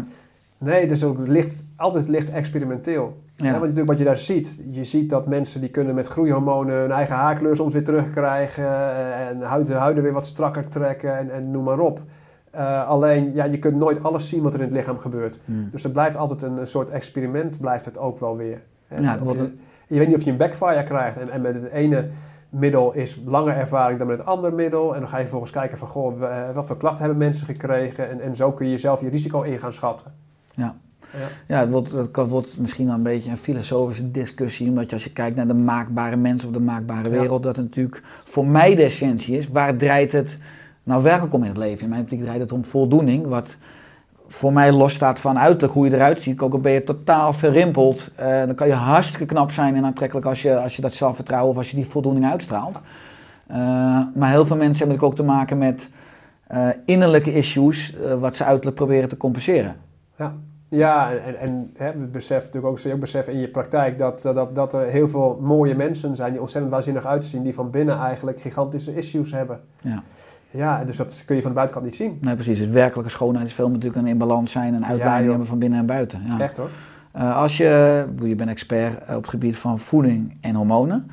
[0.59, 3.17] Nee, dus ook licht, altijd licht experimenteel.
[3.45, 3.51] Ja.
[3.51, 6.91] Want natuurlijk wat je daar ziet, je ziet dat mensen die kunnen met groeihormonen hun
[6.91, 11.51] eigen haarkleur soms weer terugkrijgen eh, en huiden, huiden weer wat strakker trekken en, en
[11.51, 12.03] noem maar op.
[12.51, 15.41] Eh, alleen, ja, je kunt nooit alles zien wat er in het lichaam gebeurt.
[15.45, 15.69] Hmm.
[15.73, 18.63] Dus er blijft altijd een, een soort experiment, blijft het ook wel weer.
[18.87, 19.03] Hè.
[19.03, 19.19] Ja,
[19.87, 22.09] je, weet niet of je een backfire krijgt en, en met het ene
[22.49, 24.95] middel is langer ervaring dan met het andere middel.
[24.95, 28.11] En dan ga je vervolgens kijken van, goh, eh, wat voor klachten hebben mensen gekregen
[28.11, 30.13] en, en zo kun je zelf je risico in gaan schatten.
[30.55, 30.77] Ja.
[31.13, 31.55] Ja.
[31.55, 34.95] Ja, het wordt, het kan- wordt misschien wel een beetje een filosofische discussie, omdat je
[34.95, 38.47] als je kijkt naar de maakbare mens of de maakbare wereld, dat het natuurlijk voor
[38.47, 39.49] mij de essentie is.
[39.49, 40.39] Waar draait het
[40.83, 41.83] nou werkelijk om in het leven?
[41.83, 43.57] In mijn optiek draait het om voldoening, wat
[44.29, 46.41] voor mij losstaat van uiterlijk, hoe je eruit ziet.
[46.41, 50.27] Ook al ben je totaal verrimpeld, eh, dan kan je hartstikke knap zijn en aantrekkelijk
[50.27, 52.81] als je, als je dat zelfvertrouwen of als je die voldoening uitstraalt.
[53.47, 53.57] Eh,
[54.15, 55.91] maar heel veel mensen hebben natuurlijk ook te maken met
[56.47, 59.77] eh, innerlijke issues, wat ze uiterlijk proberen te compenseren.
[60.19, 60.35] Ja,
[60.71, 64.23] ja en, en hè, we beseffen natuurlijk ook, je ook beseffen in je praktijk dat,
[64.23, 67.99] dat, dat er heel veel mooie mensen zijn die ontzettend waanzinnig uitzien, die van binnen
[67.99, 69.61] eigenlijk gigantische issues hebben.
[69.81, 70.03] Ja.
[70.53, 72.19] Ja, dus dat kun je van de buitenkant niet zien.
[72.21, 72.59] Nee, precies.
[72.59, 75.79] Dus werkelijke schoonheid is veel natuurlijk een in balans zijn en uitleiding hebben van binnen
[75.79, 76.23] en buiten.
[76.27, 76.41] Ja.
[76.41, 76.69] Echt hoor.
[77.13, 81.11] Eh, als je, je bent expert eh, op het gebied van voeding en hormonen.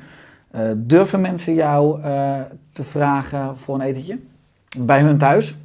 [0.50, 2.02] Eh, durven mensen jou
[2.72, 4.18] te vragen voor een etentje?
[4.78, 5.56] Bij hun thuis?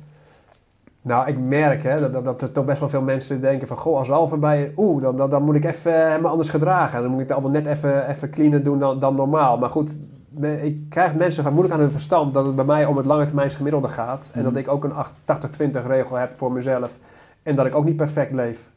[1.04, 3.78] Nou, ik merk hè, dat, dat, dat er toch best wel veel mensen denken van...
[3.78, 4.74] Goh, als Ralf erbij...
[4.78, 7.02] Oeh, dan, dan, dan moet ik even eh, me anders gedragen.
[7.02, 9.58] Dan moet ik het allemaal net even, even cleaner doen dan, dan normaal.
[9.58, 10.00] Maar goed,
[10.62, 12.34] ik krijg mensen van moeilijk aan hun verstand...
[12.34, 14.30] dat het bij mij om het lange termijns gemiddelde gaat.
[14.34, 15.14] En dat ik ook een 8
[15.62, 17.00] 80-20 regel heb voor mezelf.
[17.44, 18.70] En dat ik ook niet perfect leef.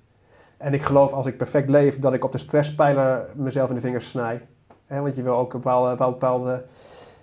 [0.57, 1.99] En ik geloof als ik perfect leef...
[1.99, 4.43] dat ik op de stresspijler mezelf in de vingers snij.
[4.89, 5.91] Want je wil ook een bepaalde...
[5.91, 6.65] bepaalde, bepaalde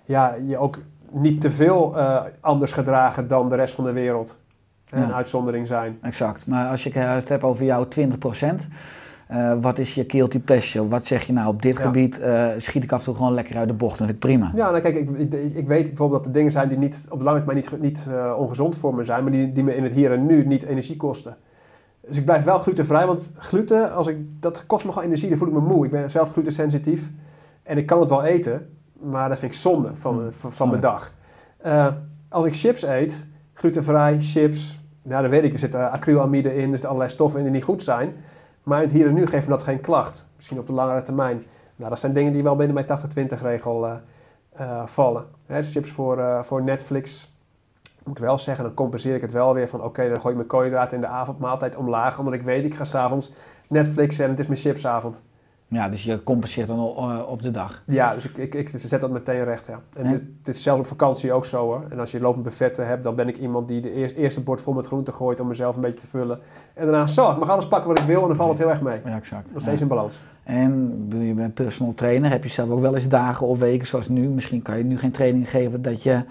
[0.04, 0.78] ja, je ook
[1.10, 4.42] niet te veel eh, anders gedragen dan de rest van de wereld.
[4.94, 5.02] Ja.
[5.02, 5.98] Een uitzondering zijn.
[6.02, 6.46] Exact.
[6.46, 8.66] Maar als je het hebt over jouw 20%,
[9.26, 10.88] eh, wat is je guilty pleasure?
[10.88, 11.80] Wat zeg je nou op dit Ja.
[11.80, 12.20] gebied?
[12.20, 14.52] eh, schiet ik af en toe gewoon lekker uit de bocht, dat vind ik prima.
[14.54, 17.18] Ja, nou kijk, ik, ik, ik weet bijvoorbeeld dat er dingen zijn die niet, op
[17.18, 19.82] de lange termijn niet, niet eh, ongezond voor me zijn, maar die, die me in
[19.82, 21.36] het hier en nu niet energie kosten.
[22.08, 25.38] Dus ik blijf wel glutenvrij, want gluten, als ik, dat kost me gewoon energie, dan
[25.38, 25.84] voel ik me moe.
[25.84, 27.10] Ik ben zelf glutensensitief
[27.62, 28.68] en ik kan het wel eten,
[29.00, 31.12] maar dat vind ik zonde van, Hmm, van, van mijn dag.
[32.28, 36.68] Als ik chips eet, glutenvrij, chips, nou dan weet ik, er zitten acrylamide in, er
[36.68, 38.14] zitten allerlei stoffen in die niet goed zijn.
[38.62, 40.26] Maar het hier en nu geeft me dat geen klacht.
[40.36, 41.44] Misschien op de langere termijn.
[41.76, 43.94] Nou, dat zijn dingen die wel binnen mijn 80-20 regel eh,
[44.52, 45.24] eh, vallen.
[45.46, 47.32] Hè, chips voor, eh, voor Netflix.
[48.04, 50.36] Moet ik wel zeggen, dan compenseer ik het wel weer van oké, dan gooi ik
[50.36, 52.18] mijn koolhydraten in de avondmaaltijd omlaag.
[52.18, 53.32] Omdat ik weet, ik ga s'avonds
[53.68, 55.22] Netflix en het is mijn chipsavond.
[55.68, 57.82] Ja, dus je compenseert dan eh, op de dag.
[57.86, 59.80] Ja, dus ik, ik, ik zet dat meteen recht, ja.
[59.96, 61.84] En dit, dit is zelfs op vakantie ook zo hoor.
[61.90, 64.60] En als je lopend bevetten hebt, dan ben ik iemand die de eerste, eerste bord
[64.60, 66.38] vol met groenten gooit om mezelf een beetje te vullen.
[66.74, 68.68] En daarna, zo, ik mag alles pakken wat ik wil en dan valt het heel
[68.70, 69.00] erg mee.
[69.04, 69.52] Ja, exact.
[69.52, 69.82] Nog steeds Ja.
[69.82, 70.20] in balans.
[70.42, 72.30] En je bent personal trainer.
[72.30, 74.28] Heb je zelf ook wel eens dagen of weken zoals nu?
[74.28, 76.22] Misschien kan je nu geen training geven dat je,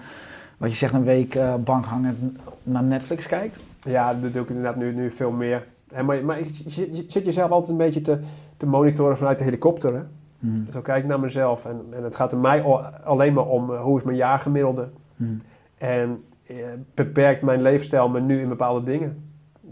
[0.56, 3.58] wat je zegt, een week eh bank hangen naar Netflix kijkt.
[3.78, 5.66] Ja, dat doe ik inderdaad nu, nu veel meer.
[5.94, 8.18] Hè, maar maar je, zit jezelf altijd een beetje te,
[8.56, 9.94] te monitoren vanuit de helikopter.
[9.94, 10.02] Hè?
[10.38, 10.70] Mhm.
[10.70, 11.64] Zo kijk ik naar mezelf.
[11.64, 14.88] En, en het gaat er mij al- alleen maar om eh, hoe is mijn jaargemiddelde.
[15.16, 15.34] Mhm.
[15.78, 16.56] En eh,
[16.94, 19.22] beperkt mijn leefstijl me nu in bepaalde dingen.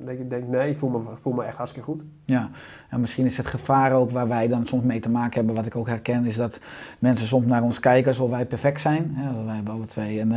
[0.06, 2.04] Ik, denk, nee, ik voel me, voel me echt hartstikke goed.
[2.24, 2.50] Ja,
[2.90, 5.66] en misschien is het gevaar ook waar wij dan soms mee te maken hebben, wat
[5.66, 6.60] ik ook herken, is dat
[6.98, 9.12] mensen soms naar ons kijken alsof wij perfect zijn.
[9.14, 10.32] Hè, wij hebben alle twee een,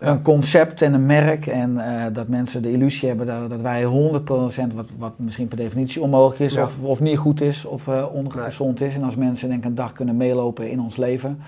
[0.00, 3.84] een concept en een merk en eh, dat mensen de illusie hebben dat, dat wij
[3.84, 6.62] 100% wat, wat misschien per definitie onmogelijk is Ja.
[6.62, 8.94] of, of niet goed is of eh, ongezond is.
[8.94, 11.38] En als mensen denk ik een dag kunnen meelopen in ons leven,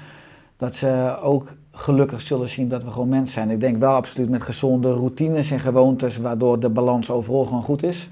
[0.56, 3.50] dat ze ook gelukkig zullen zien dat we gewoon mensen zijn.
[3.50, 7.82] Ik denk wel absoluut met gezonde routines en gewoontes, waardoor de balans overal gewoon goed
[7.82, 8.08] is.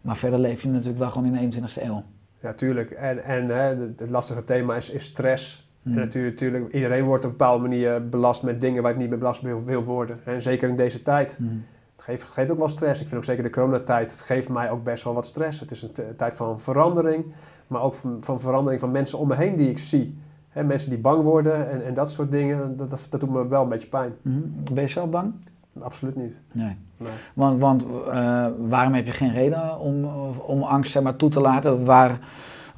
[0.00, 2.02] Maar verder leef je natuurlijk wel gewoon in de 21ste eeuw.
[2.42, 2.90] Ja, tuurlijk.
[2.90, 5.69] En, en hè, het, het lastige thema is, is stress.
[5.82, 5.92] Hmm.
[5.92, 9.08] En natuurlijk, natuurlijk, iedereen wordt op een bepaalde manier belast met dingen waar ik niet
[9.08, 10.18] mee belast wil, wil worden.
[10.24, 11.34] En zeker in deze tijd.
[11.38, 11.64] Hmm.
[11.92, 13.00] Het geeft, geeft ook wel stress.
[13.00, 15.60] Ik vind ook zeker de coronatijd, het geeft mij ook best wel wat stress.
[15.60, 17.24] Het is een tijd van verandering,
[17.66, 20.18] maar ook van, van verandering van mensen om me heen die ik zie.
[20.54, 23.62] Mensen die bang worden en, en dat soort dingen, dat, dat, dat doet me wel
[23.62, 24.12] een beetje pijn.
[24.22, 24.38] Mhm.
[24.72, 25.32] Ben je zelf bang?
[25.78, 26.36] Absoluut niet.
[26.52, 26.76] Nee.
[26.96, 27.12] Nee.
[27.34, 30.04] Want, want eh, waarom heb je geen reden om,
[30.46, 31.84] om angst zeg maar, toe te laten?
[31.84, 32.18] Waar,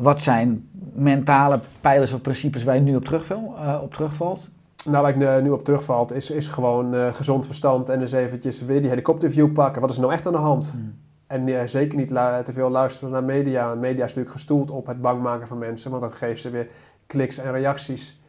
[0.03, 4.49] wat zijn mentale pijlers of principes waar je nu op, terugval, eh, op terugvalt?
[4.85, 8.13] Nou, waar ik nu- nu op terugvalt, is, is gewoon eh, gezond verstand en eens
[8.13, 9.81] eventjes weer die helikopterview pakken.
[9.81, 10.79] Wat is er nou echt aan de hand?
[11.27, 13.75] En eh, zeker niet te veel luisteren naar media.
[13.75, 16.67] Media is natuurlijk gestoeld op het bang maken van mensen, want dat geeft ze weer
[17.07, 18.21] kliks en reacties.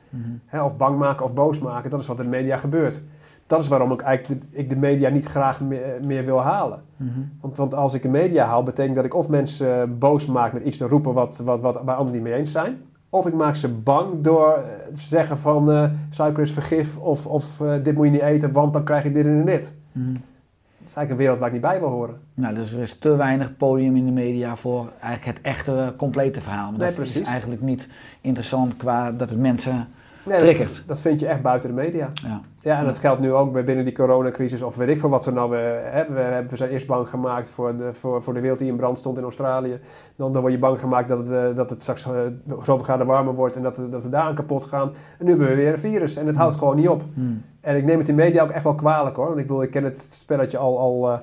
[0.45, 3.01] Hè, of bang maken of boos maken, dat is wat in de media gebeurt.
[3.45, 6.81] Dat is waarom ik eigenlijk de, ik de media niet graag meer, meer wil halen.
[6.97, 7.19] Mhm.
[7.41, 10.63] Want, want als ik de media haal, betekent dat ik of mensen boos maak met
[10.63, 12.77] iets te roepen wat, wat, wat waar anderen niet mee eens zijn.
[13.09, 17.25] Of ik maak ze bang door eh, te zeggen van eh, suiker is vergif of,
[17.27, 19.75] of eh, dit moet je niet eten, want dan krijg je dit en dit.
[19.91, 20.13] Mhm.
[20.13, 22.15] Dat is eigenlijk een wereld waar ik niet bij wil horen.
[22.33, 26.41] Nou, dus er is te weinig podium in de media voor eigenlijk het echte, complete
[26.41, 26.69] verhaal.
[26.69, 27.21] Nee, dat precies.
[27.21, 27.87] is eigenlijk niet
[28.21, 29.87] interessant qua dat het mensen...
[30.25, 30.75] Nee, Triggert.
[30.75, 32.09] dat, dat vind je echt buiten de media.
[32.13, 32.41] Ja.
[32.61, 35.25] Ja, en dat geldt nu ook bij binnen die coronacrisis of weet ik veel wat
[35.25, 36.15] we nou eh, hebben.
[36.15, 38.75] We, hebben- we zijn eerst bang gemaakt voor de, voor, voor de wereld die in
[38.75, 39.79] brand stond in Australië.
[40.15, 42.11] Dan, dan word je bang gemaakt dat het, eh, dat het straks eh,
[42.47, 44.91] zoveel graden warmer wordt en dat, we- dat we daar aan kapot gaan.
[45.19, 47.03] En nu hebben we weer een virus en het houdt gewoon niet op.
[47.13, 47.41] Hmm.
[47.61, 49.25] En ik neem het in media ook echt wel kwalijk hoor.
[49.27, 51.19] Want ik, bedoel, ik ken het spelletje al, al,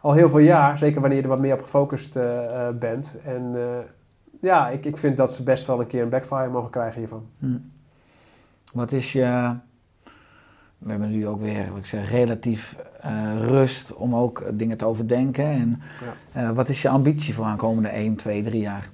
[0.00, 0.78] al heel veel jaar.
[0.78, 2.18] Zeker wanneer je er wat meer op gefocust
[2.78, 3.20] bent.
[3.24, 3.54] En
[4.40, 7.26] ja, ik, ik vind dat ze best wel een keer een backfire mogen krijgen hiervan.
[7.38, 7.70] Hmm.
[8.72, 9.54] Wat is je...
[10.78, 14.76] We hebben nu ook weer, wat ik zeg, relatief eh, rust om ook eh, dingen
[14.76, 15.44] te overdenken.
[15.44, 15.80] En
[16.32, 18.88] eh, wat is je ambitie voor aankomende 1, 2, 3 jaar?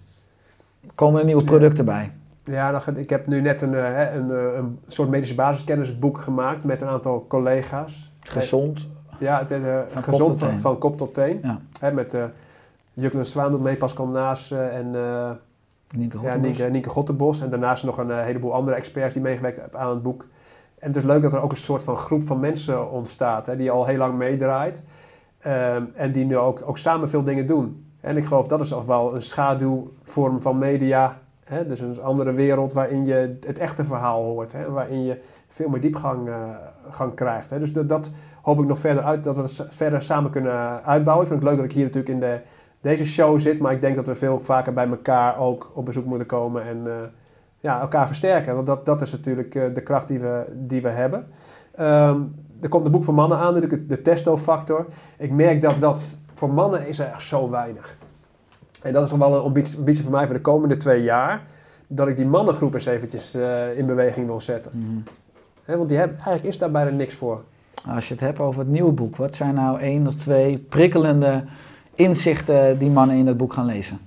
[0.95, 2.13] Komen er nieuwe producten bij?
[2.45, 3.73] Ja, nou, ik heb nu net een,
[4.17, 8.13] een, een soort medische basiskennisboek gemaakt met een aantal collega's.
[8.21, 8.87] Gezond?
[9.19, 11.41] Ja, het is Van gezond van, van kop tot teen.
[11.81, 11.91] Ja.
[11.91, 12.25] Met uh,
[12.93, 14.95] Juklen Zwaan doet mee, Pascal Naas en
[15.91, 16.57] Nienke ja, Hottenbos?
[16.57, 17.41] Nienke, Nienke Gottenbos.
[17.41, 20.27] En daarnaast nog een eh, heleboel andere experts die meegewerkt hebben aan het boek.
[20.79, 23.57] En het is leuk dat er ook een soort van groep van mensen ontstaat, hè,
[23.57, 24.83] die al heel lang meedraait.
[25.39, 27.87] Ehm, en die nu ook, ook samen veel dingen doen.
[28.01, 31.19] En ik geloof dat is ook wel een schaduwvorm van media.
[31.45, 31.67] Hè?
[31.67, 34.53] Dus een andere wereld waarin je het echte verhaal hoort.
[34.53, 34.71] Hè?
[34.71, 36.35] Waarin je veel meer diepgang eh,
[36.91, 37.51] gang krijgt.
[37.51, 37.59] Hè?
[37.59, 38.11] Dus dat, dat
[38.43, 41.27] hoop ik nog verder uit, dat we dat verder samen kunnen uitbouwen.
[41.27, 42.41] Ik vind het leuk dat ik hier natuurlijk in de,
[42.85, 43.59] deze show zit.
[43.59, 46.65] Maar ik denk dat we veel vaker bij elkaar ook op bezoek moeten komen.
[46.65, 46.93] En eh,
[47.61, 48.55] ja, elkaar versterken.
[48.55, 51.27] Want dat, dat is natuurlijk eh, de kracht die we, die we hebben.
[51.75, 52.21] Ehm,
[52.61, 54.87] er komt een boek voor mannen aan, natuurlijk de testo-factor.
[55.19, 57.97] Ik merk dat dat voor mannen is er echt zo weinig.
[58.83, 61.43] En dat is nog wel een ambitie, ambitie voor mij voor de komende twee jaar.
[61.87, 64.71] Dat ik die mannengroep eens eventjes eh, in beweging wil zetten.
[64.75, 65.77] Mhm.
[65.77, 67.43] Want die hebben, eigenlijk is daar bijna niks voor.
[67.89, 71.45] Als je het hebt over het nieuwe boek, wat zijn nou één of twee prikkelende
[71.95, 73.99] inzichten die mannen in dat boek gaan lezen?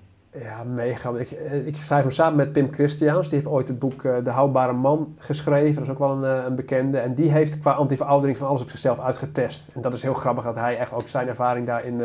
[0.42, 1.10] Ja, mega.
[1.10, 3.30] Ik, eh, ik schrijf hem samen met Pim Christiaans.
[3.30, 5.76] Die heeft ooit het boek eh, De Houdbare Man geschreven.
[5.76, 6.98] Dat is ook wel een, eh, een bekende.
[6.98, 9.70] En die heeft qua anti-veroudering van alles op zichzelf uitgetest.
[9.74, 12.02] En dat is heel grappig dat hij echt ook zijn ervaring daarin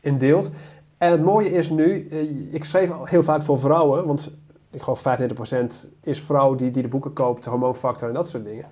[0.00, 0.50] in deelt.
[0.98, 2.08] En het mooie is nu,
[2.52, 4.06] ik schreef heel vaak voor vrouwen.
[4.06, 4.32] Want
[4.70, 8.64] ik geloof 35% is vrouw die, die de boeken koopt, hormoonfactor en dat soort dingen.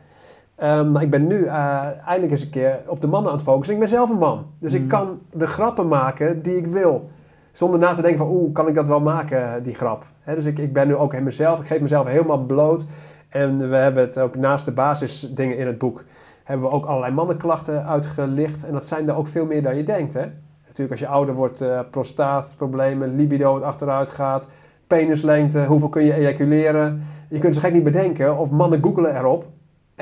[0.55, 3.47] Ehm, maar ik ben nu eh, eindelijk eens een keer op de mannen aan het
[3.47, 3.75] focussen.
[3.75, 4.47] Ik ben zelf een man.
[4.59, 4.89] Dus ik Mhm.
[4.89, 7.11] kan de grappen maken die ik wil.
[7.53, 10.05] Zonder na te denken van, oeh, kan ik dat wel maken, die grap?
[10.25, 12.87] Dus ik, ik ben nu ook in mezelf, ik geef mezelf helemaal bloot.
[13.29, 16.05] En we hebben het ook naast de basisdingen in het boek,
[16.45, 18.65] hebben we ook allerlei mannenklachten uitgelicht.
[18.65, 20.25] En dat zijn er ook veel meer dan je denkt, hè?
[20.65, 24.49] Natuurlijk, als je ouder wordt, eh, prostaatproblemen, libido wat achteruit gaat,
[24.87, 27.03] penislengte, hoeveel kun je ejaculeren.
[27.29, 29.45] Je kunt ze gek niet bedenken, of mannen googelen erop.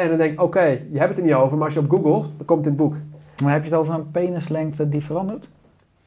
[0.01, 1.91] En dan denk ik, oké, je hebt het er niet over, maar als je op
[1.91, 3.01] googelt, dan komt het in het boek.
[3.43, 5.49] Maar heb je het over een penislengte die verandert?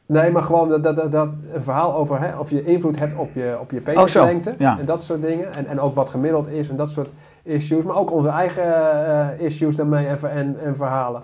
[0.06, 3.14] Nee, maar gewoon dat, dat, dat, dat een verhaal over hè, of je invloed hebt
[3.16, 4.78] op je, op je Oh, penislengte ja.
[4.78, 5.54] en dat soort dingen.
[5.54, 7.84] En, en ook wat gemiddeld is en dat soort issues.
[7.84, 11.22] Maar ook onze eigen eh, issues daarmee en, en, en verhalen.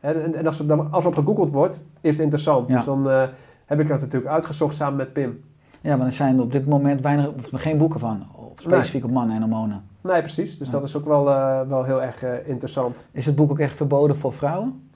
[0.00, 2.68] En, en als, er dan, als er op gegoogeld wordt, is het interessant.
[2.68, 2.74] Ja.
[2.74, 3.22] Dus dan eh,
[3.66, 5.40] heb ik dat natuurlijk uitgezocht samen met Pim.
[5.80, 8.22] Ja, maar er zijn op dit moment weinig, of geen boeken van,
[8.60, 9.84] specifiek op mannen en hormonen.
[10.00, 10.58] Nee, precies.
[10.58, 10.72] Dus Ja.
[10.72, 13.08] dat is ook wel, eh, wel heel erg eh, interessant.
[13.12, 14.90] Is het boek ook echt verboden voor vrouwen?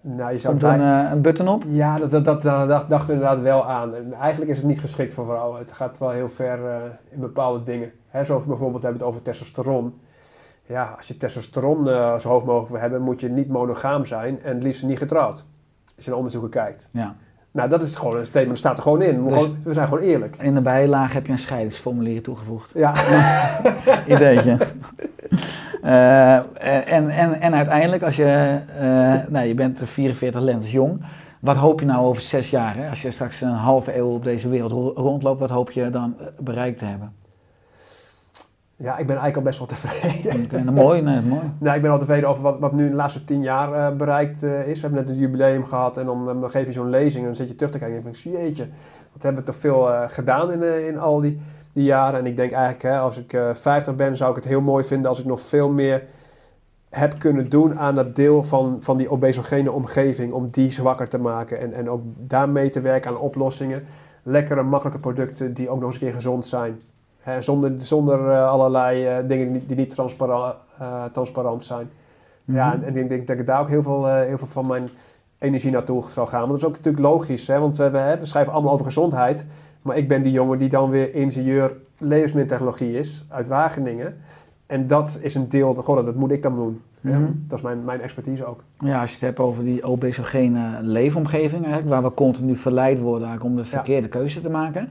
[0.00, 1.64] Nou, je zou Komt er een, eh, een button op?
[1.68, 3.94] Ja, dat, dat, dat, dat dacht, dachten we inderdaad wel aan.
[3.94, 5.58] En eigenlijk is het niet geschikt voor vrouwen.
[5.58, 6.58] Het gaat wel heel ver
[7.10, 7.92] in bepaalde dingen.
[8.08, 10.00] Hè, zoals bijvoorbeeld hebben we het over testosteron.
[10.66, 11.84] Ja, als je testosteron
[12.20, 15.44] zo hoog mogelijk wil hebben, moet je niet monogaam zijn en het liefst niet getrouwd.
[15.96, 16.88] Als je naar onderzoeken kijkt.
[16.90, 17.16] Ja.
[17.54, 19.24] Nou, dat is gewoon een statement, dat staat er gewoon in.
[19.24, 20.36] We, Dus- gewoon- we zijn gewoon eerlijk.
[20.40, 22.70] In de bijlage heb je een scheidingsformulier toegevoegd.
[22.74, 22.92] Ja,
[24.14, 24.56] Ideetje.
[25.82, 26.34] Eh,
[26.94, 31.00] en, en, en uiteindelijk, als je, eh, nou, je bent 44 lentes jong,
[31.40, 32.76] wat hoop je nou over zes jaar?
[32.76, 32.88] Hè?
[32.88, 36.14] Als je straks een halve eeuw op deze wereld ro- rondloopt, wat hoop je dan
[36.38, 37.12] bereikt te hebben?
[38.76, 40.50] Ja, ik ben eigenlijk al best wel tevreden.
[40.50, 41.42] En mooi, nee, mooi.
[41.58, 43.96] Nou, ik ben al tevreden over wat, wat nu in de laatste tien jaar eh,
[43.96, 44.80] bereikt eh, is.
[44.80, 47.26] We hebben net het jubileum gehad en dan, eh, dan geef je zo'n lezing en
[47.26, 48.66] dan zit je terug te kijken en denk je, jeetje,
[49.12, 51.40] wat hebben we toch veel gedaan in, in al die,
[51.72, 52.18] die jaren.
[52.18, 54.84] En ik denk eigenlijk, hè, als ik eh 50 ben, zou ik het heel mooi
[54.84, 56.02] vinden als ik nog veel meer
[56.90, 61.18] heb kunnen doen aan dat deel van, van die obesogene omgeving, om die zwakker te
[61.18, 63.84] maken en, en ook daarmee te werken aan oplossingen.
[64.22, 66.80] Lekkere, makkelijke producten die ook nog eens een keer gezond zijn.
[67.40, 71.90] Zonder zonder eh, allerlei eh, dingen die, die niet transparant, eh, transparant zijn.
[72.44, 72.82] Ja, Mhm.
[72.82, 74.88] en, en ik denk dat ik daar ook heel veel, heel veel van mijn
[75.38, 76.38] energie naartoe zal gaan.
[76.40, 77.58] Want dat is ook natuurlijk logisch, hè?
[77.58, 79.46] want we, we, hè, we schrijven allemaal over gezondheid.
[79.82, 84.16] Maar ik ben die jongen die dan weer ingenieur levensmiddeltechnologie is uit Wageningen.
[84.66, 86.80] En dat is een deel, goh, dat moet ik dan doen.
[87.00, 87.30] Ja, Mhm.
[87.34, 88.62] dat is mijn, mijn expertise ook.
[88.78, 93.42] Ja, als je het hebt over die obesogene leefomgeving, eigenlijk, waar we continu verleid worden
[93.42, 94.88] om de verkeerde keuze te maken.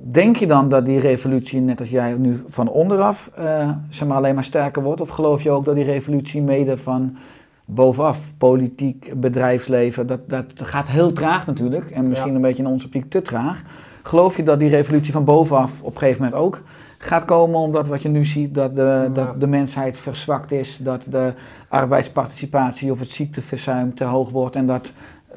[0.00, 4.16] Denk je dan dat die revolutie, net als jij nu van onderaf, eh, zeg maar
[4.16, 5.00] alleen maar sterker wordt?
[5.00, 7.16] Of geloof je ook dat die revolutie mede van
[7.64, 12.36] bovenaf, politiek, bedrijfsleven, dat, dat gaat heel traag natuurlijk en misschien Ja.
[12.36, 13.62] een beetje in onze optiek te traag.
[14.02, 16.62] Geloof je dat die revolutie van bovenaf op een gegeven moment ook
[16.98, 19.08] gaat komen omdat wat je nu ziet, dat de, Ja.
[19.08, 21.32] dat de mensheid verzwakt is, dat de
[21.68, 24.90] arbeidsparticipatie of het ziekteverzuim te hoog wordt en dat,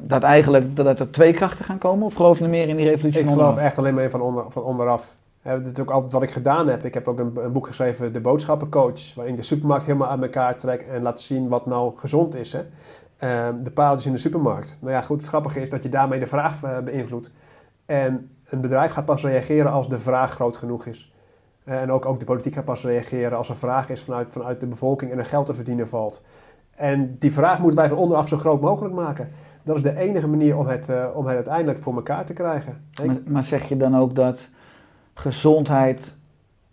[0.06, 2.06] dat eigenlijk dat er twee krachten gaan komen?
[2.06, 4.44] Of geloof je meer in die revolutie Ik geloof echt alleen maar in van, onder,
[4.48, 5.16] van onderaf.
[5.42, 6.84] Dat is ook altijd wat ik gedaan heb.
[6.84, 10.22] Ik heb ook een, een boek geschreven, De Boodschappencoach, waarin ik de supermarkt helemaal uit
[10.22, 12.52] elkaar trek en laat zien wat nou gezond is.
[12.52, 12.60] Hè.
[13.16, 14.78] Ehm, de paaltjes in de supermarkt.
[14.80, 17.32] Nou ja, goed, het grappige is dat je daarmee de vraag eh, beïnvloedt.
[17.86, 21.12] En een bedrijf gaat pas reageren als de vraag groot genoeg is.
[21.64, 24.60] Eh, en ook, ook de politiek gaat pas reageren als er vraag is vanuit, vanuit
[24.60, 26.22] de bevolking en er geld te verdienen valt.
[26.76, 29.32] En die vraag moeten wij van onderaf zo groot mogelijk maken.
[29.62, 32.80] Dat is de enige manier om het, eh, om het uiteindelijk voor elkaar te krijgen.
[33.06, 34.48] Maar, maar zeg je dan ook dat
[35.14, 36.16] gezondheid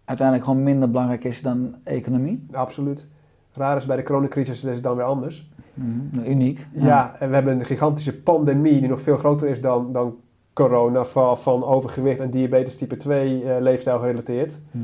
[0.06, 2.46] uiteindelijk gewoon minder belangrijk is dan economie?
[2.52, 3.08] Absoluut.
[3.54, 5.50] Raar is bij de coronacrisis is het dan weer anders.
[5.74, 6.68] Mhm, Uniek.
[6.72, 7.16] Ja.
[7.20, 10.16] en we hebben een gigantische pandemie die nog veel groter is dan, dan
[10.54, 14.60] corona van, van overgewicht en diabetes type 2 eh, leefstijl gerelateerd.
[14.72, 14.84] Mhm.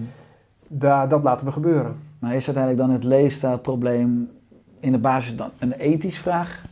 [0.67, 1.95] Daar, dat laten we gebeuren.
[2.19, 4.29] Maar is uiteindelijk dan het leefstijlprobleem
[4.79, 6.65] in de basis dan een ethisch vraag,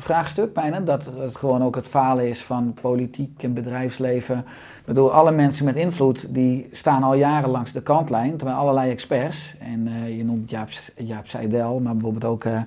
[0.00, 0.80] vraagstuk bijna?
[0.80, 4.38] Dat het gewoon ook het falen is van politiek en bedrijfsleven.
[4.38, 8.90] Ik bedoel, alle mensen met invloed die staan al jaren langs de kantlijn, terwijl allerlei
[8.90, 12.60] experts, en eh, je noemt Jaap, Jaap Seidel, maar bijvoorbeeld ook eh,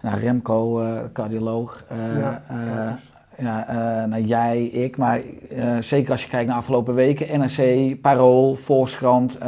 [0.00, 1.84] nou, Remco, eh, cardioloog.
[3.38, 5.20] Ja, nou, jij, ik, maar
[5.80, 9.38] zeker als je kijkt naar de afgelopen weken, NRC, Parool, Volkskrant,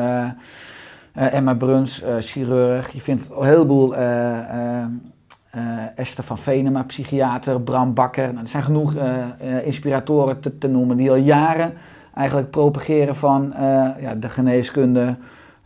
[1.12, 2.92] Emma Bruns, chirurg.
[2.92, 3.94] Je vindt een heleboel,
[5.94, 8.32] Esther van Venema, psychiater, Bram Bakker.
[8.32, 11.72] Nou, er zijn genoeg eh, eh, inspiratoren te, noemen die al jaren
[12.14, 15.16] eigenlijk propageren van eh, ja, de geneeskunde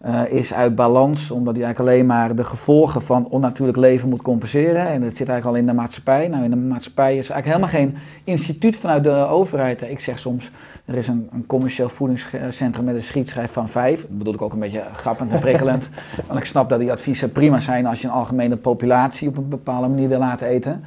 [0.02, 4.22] eh, is uit balans, omdat die eigenlijk alleen maar de gevolgen van onnatuurlijk leven moet
[4.22, 4.86] compenseren.
[4.86, 6.28] En dat zit eigenlijk al in de maatschappij.
[6.28, 9.82] Nou, in de maatschappij is eigenlijk helemaal geen instituut vanuit de overheid.
[9.82, 10.50] Ik zeg soms,
[10.84, 14.00] er is een, een commercieel voedingscentrum met een schietschijf van vijf.
[14.00, 15.88] Dat bedoel ik ook een beetje grappend en prikkelend.
[16.26, 19.48] want ik snap dat die adviezen prima zijn als je een algemene populatie op een
[19.48, 20.84] bepaalde manier wil laten eten.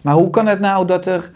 [0.00, 1.30] Maar hoe kan het nou dat er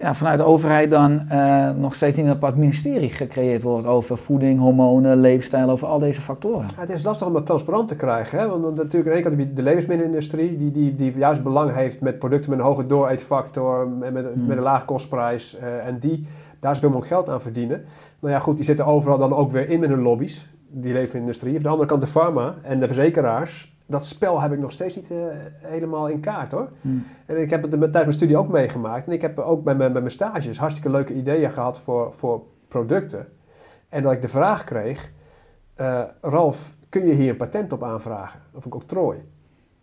[0.00, 4.16] ja, vanuit de overheid dan eh, nog steeds niet een apart ministerie gecreëerd wordt over
[4.18, 6.66] voeding, hormonen, leefstijl, over al deze factoren?
[6.74, 8.38] Ja, het is lastig om dat transparant te krijgen.
[8.38, 8.48] Hè?
[8.48, 11.74] Want natuurlijk aan de ene kant heb je de levensmiddelenindustrie, die, die, die juist belang
[11.74, 14.46] heeft met producten met een hoge dooreetfactor, en met, Hmm.
[14.46, 15.56] met een lage kostprijs.
[15.58, 16.26] eh, en die
[16.60, 17.84] daar zoveel mogelijk geld aan verdienen.
[18.20, 21.56] Nou ja, goed, die zitten overal dan ook weer in met hun lobby's, die levensmiddelenindustrie.
[21.56, 23.69] Aan de andere kant de pharma en de verzekeraars.
[23.90, 25.16] Dat spel heb ik nog steeds niet eh,
[25.56, 26.68] helemaal in kaart hoor.
[26.80, 27.06] Hmm.
[27.26, 29.06] En ik heb het tijdens mijn studie ook meegemaakt.
[29.06, 32.42] En ik heb ook bij mijn, bij mijn stages hartstikke leuke ideeën gehad voor, voor
[32.68, 33.28] producten.
[33.88, 35.12] En dat ik de vraag kreeg,
[35.74, 38.40] eh, Ralf, kun je hier een patent op aanvragen?
[38.54, 39.18] Of een octrooi?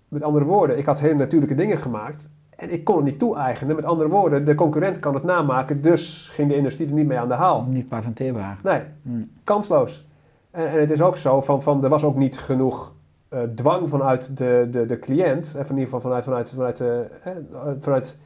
[0.07, 3.75] Met andere woorden, ik had hele natuurlijke dingen gemaakt en ik kon het niet toe-eigenen.
[3.75, 7.19] Met andere woorden, de concurrent kan het namaken, dus ging de industrie er niet mee
[7.19, 7.63] aan de haal.
[7.63, 8.57] Niet patenteerbaar.
[8.63, 9.29] Nee, Hmm.
[9.43, 10.07] kansloos.
[10.51, 12.95] En, en het is ook zo, van, van, er was ook niet genoeg
[13.29, 16.77] eh, dwang vanuit de, de, de cliënt, eh, van in ieder geval vanuit, vanuit, vanuit,
[16.77, 17.31] de, eh,
[17.79, 18.17] vanuit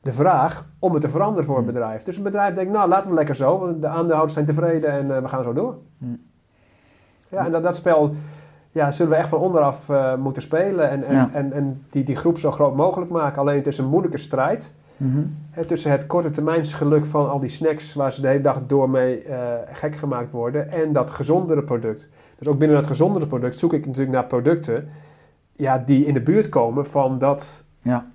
[0.00, 1.72] de vraag om het te veranderen voor een Hmm.
[1.72, 2.02] bedrijf.
[2.02, 5.16] Dus een bedrijf denkt, nou laten we lekker zo, want de aandeelhouders zijn tevreden en
[5.16, 5.76] eh, we gaan zo door.
[5.98, 6.20] Hmm.
[7.28, 8.14] Ja, en dat, dat spel
[8.72, 11.30] ja, zullen we echt van onderaf eh, moeten spelen en, en, Ja.
[11.32, 13.40] en, en die, die groep zo groot mogelijk maken.
[13.40, 14.72] Alleen het is een moeilijke strijd.
[15.50, 18.90] Hè, tussen het korte termijnsgeluk van al die snacks waar ze de hele dag door
[18.90, 19.38] mee eh,
[19.72, 22.08] gek gemaakt worden en dat gezondere product.
[22.40, 24.88] Dus ook binnen dat gezondere product zoek ik natuurlijk naar producten
[25.52, 28.12] ja, die in de buurt komen van dat Ja.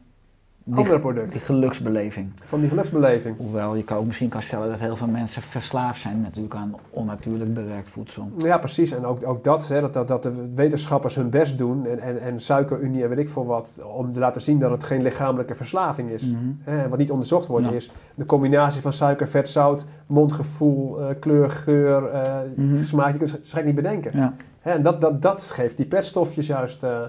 [0.68, 2.32] Die, andere product, die geluksbeleving.
[2.44, 3.38] van die geluksbeleving.
[3.38, 6.76] Hoewel je kan ook misschien kan stellen dat heel veel mensen verslaafd zijn natuurlijk aan
[6.90, 8.32] onnatuurlijk bewerkt voedsel.
[8.38, 8.92] Ja, precies.
[8.92, 12.22] En ook, ook dat, hè, dat, dat, dat de wetenschappers hun best doen en, en,
[12.22, 15.56] en suikerunie en weet ik veel wat, om te laten zien dat het geen lichamelijke
[15.56, 16.24] verslaving is.
[16.26, 16.38] Mhm.
[16.64, 17.72] Hè, wat niet onderzocht wordt Ja.
[17.72, 22.84] is de combinatie van suiker, vet, zout, mondgevoel, eh, kleur, geur, eh, Mhm.
[22.84, 23.12] smaak.
[23.12, 24.12] Je kunt het niet bedenken.
[24.18, 24.34] Ja.
[24.60, 27.00] Hè, en dat, dat, dat geeft die petstofjes juist eh,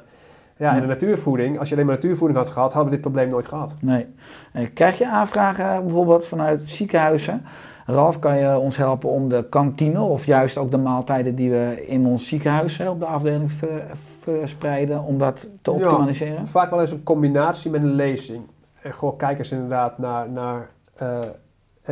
[0.59, 0.81] Ja, en Ja.
[0.81, 3.75] de natuurvoeding, als je alleen maar natuurvoeding had gehad, hadden we dit probleem nooit gehad.
[3.81, 4.07] Nee.
[4.53, 7.43] Eh, Krijg je aanvragen bijvoorbeeld vanuit ziekenhuizen?
[7.87, 11.85] Ralf, kan je ons helpen om de kantine of juist ook de maaltijden die we
[11.87, 13.85] in ons ziekenhuis hè, op de afdeling ver-
[14.21, 15.77] verspreiden, om dat te Ja.
[15.77, 16.47] optimaliseren?
[16.47, 18.43] Vaak wel eens een combinatie met een lezing.
[18.83, 21.21] En gewoon kijk eens inderdaad naar, naar eh,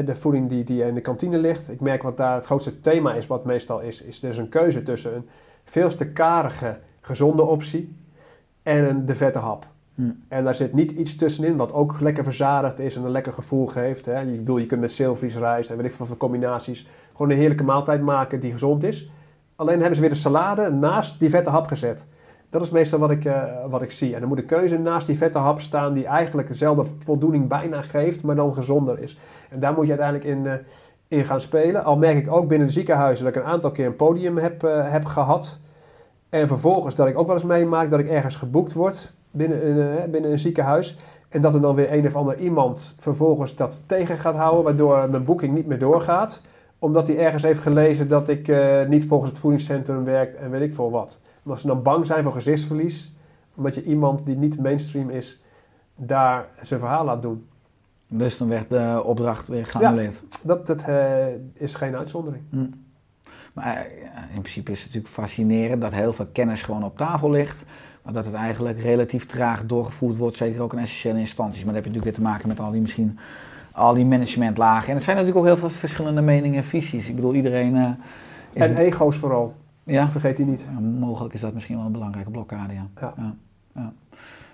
[0.04, 1.70] de voeding die, die in de kantine ligt.
[1.70, 4.82] Ik merk wat daar het grootste thema is, wat meestal is, is dus een keuze
[4.82, 5.28] tussen een
[5.64, 7.96] veel te karige, gezonde optie
[8.64, 9.66] en een de vette hap.
[9.94, 10.10] Hm.
[10.28, 13.66] En daar zit niet iets tussenin wat ook lekker verzadigd is en een lekker gevoel
[13.66, 14.06] geeft.
[14.06, 14.18] Hè.
[14.18, 17.36] Je, bedoel, je kunt met zilvriesrijst en weet ik veel wat voor combinaties gewoon een
[17.38, 19.10] heerlijke maaltijd maken die gezond is.
[19.56, 22.06] Alleen hebben ze weer de salade naast die vette hap gezet.
[22.50, 24.14] Dat is meestal wat ik, eh, wat ik zie.
[24.14, 27.82] En dan moet de keuze naast die vette hap staan die eigenlijk dezelfde voldoening bijna
[27.82, 29.18] geeft, maar dan gezonder is.
[29.50, 31.84] En daar moet je uiteindelijk in, eh, in gaan spelen.
[31.84, 34.62] Al merk ik ook binnen de ziekenhuizen dat ik een aantal keer een podium heb,
[34.62, 35.58] eh, heb gehad.
[36.34, 39.98] En vervolgens dat ik ook wel eens meemaak dat ik ergens geboekt word binnen een,
[39.98, 40.98] eh, binnen een ziekenhuis.
[41.28, 45.10] En dat er dan weer een of ander iemand vervolgens dat tegen gaat houden, waardoor
[45.10, 46.42] mijn boeking niet meer doorgaat.
[46.78, 50.62] Omdat hij ergens heeft gelezen dat ik eh, niet volgens het voedingscentrum werk en weet
[50.62, 51.20] ik veel wat.
[51.44, 53.14] Omdat ze dan bang zijn voor gezichtsverlies,
[53.54, 55.42] omdat je iemand die niet mainstream is,
[55.96, 57.46] daar zijn verhaal laat doen.
[58.08, 60.22] Dus dan werd de opdracht weer geannuleerd.
[60.42, 62.42] Dat, dat eh, is geen uitzondering.
[63.54, 67.30] Maar eh, in principe is het natuurlijk fascinerend dat heel veel kennis gewoon op tafel
[67.30, 67.64] ligt.
[68.02, 71.64] Maar dat het eigenlijk relatief traag doorgevoerd wordt, zeker ook in essentiële instanties.
[71.64, 73.18] Maar dan heb je natuurlijk weer te maken met al die misschien
[73.72, 74.88] al die managementlagen.
[74.88, 77.08] En er zijn natuurlijk ook heel veel verschillende meningen en visies.
[77.08, 77.76] Ik bedoel, iedereen.
[77.76, 80.66] eh, En ego's vooral, ja, vergeet die niet.
[80.74, 82.86] Ja, mogelijk is dat misschien wel een belangrijke blokkade, ja.
[83.74, 83.92] Ja.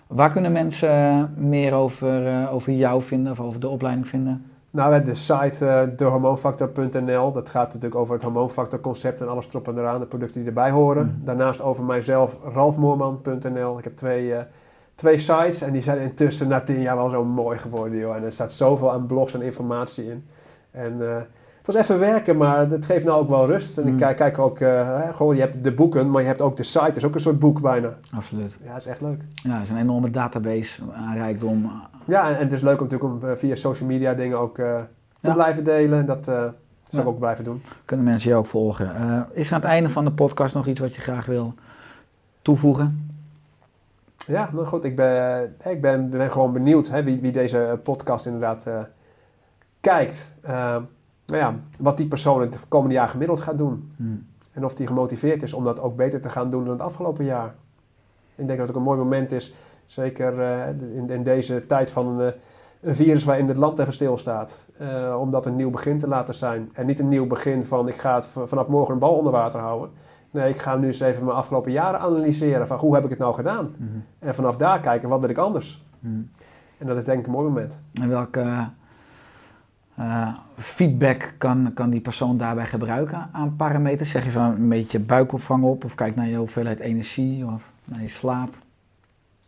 [0.07, 4.45] Waar kunnen mensen eh, meer over, over jou vinden of over de opleiding vinden?
[4.73, 7.33] Nou, we hebben de site dehormoonfactor.nl.
[7.33, 10.71] Dat gaat natuurlijk over het hormoonfactorconcept en alles erop en eraan, de producten die erbij
[10.71, 11.07] horen.
[11.07, 11.25] Mhm.
[11.25, 13.79] Daarnaast over mijzelf, ralfmoorman.nl.
[13.79, 14.45] Ik heb twee, eh,
[14.95, 18.17] twee sites en die zijn intussen na tien jaar wel zo mooi geworden, joh.
[18.17, 20.27] En er staat zoveel aan blogs en informatie in.
[20.71, 21.23] En eh,
[21.73, 23.79] was even werken, maar het geeft nou ook wel rust.
[23.79, 23.99] En ik Mhm.
[23.99, 26.85] kijk, kijk ook, hè, gewoon, je hebt de boeken, maar je hebt ook de site.
[26.85, 27.95] Dat is ook een soort boek bijna.
[28.15, 28.57] Absoluut.
[28.63, 29.23] Ja, dat is echt leuk.
[29.35, 31.71] Ja, het is een enorme database aan rijkdom.
[32.05, 34.59] Ja, en, en het is leuk om natuurlijk om eh, via social media dingen ook
[34.59, 34.75] eh,
[35.21, 35.35] te Ja.
[35.35, 36.07] blijven delen.
[36.07, 37.63] Dat zal ik ook blijven doen.
[37.85, 38.87] Kunnen mensen je ook volgen.
[39.33, 41.55] Is er aan het einde van de podcast nog iets wat je graag wil
[42.43, 43.11] toevoegen?
[44.27, 48.27] Ja, nou goed, ik ben, ik ben, ben gewoon benieuwd hè, wie, wie deze podcast
[48.27, 48.67] inderdaad
[49.81, 50.35] kijkt.
[51.31, 53.93] Nou ja, wat die persoon het komende jaar gemiddeld gaat doen.
[53.97, 54.05] Hm.
[54.53, 57.25] En of die gemotiveerd is om dat ook beter te gaan doen dan het afgelopen
[57.25, 57.55] jaar.
[58.35, 59.55] Ik denk dat het ook een mooi moment is,
[59.87, 62.39] zeker eh, in, in deze tijd van een, eh,
[62.81, 64.67] een virus waarin het land even stilstaat.
[64.79, 66.71] eh om dat een nieuw begin te laten zijn.
[66.73, 69.61] En niet een nieuw begin van ik ga het vanaf morgen een bal onder water
[69.61, 69.91] houden.
[70.31, 73.19] Nee, ik ga nu eens even mijn afgelopen jaren analyseren van hoe heb ik het
[73.19, 73.75] nou gedaan.
[73.77, 73.91] Mhm.
[74.19, 75.85] En vanaf daar kijken, wat wil ik anders?
[75.99, 76.21] Mhm.
[76.79, 77.81] En dat is denk ik een mooi moment.
[78.01, 78.69] En welke
[80.01, 80.29] eh,
[80.59, 84.11] feedback kan, kan die persoon daarbij gebruiken aan parameters?
[84.11, 88.03] Zeg je van een beetje buikopvang op of kijk naar je hoeveelheid energie of naar
[88.03, 88.51] je slaap,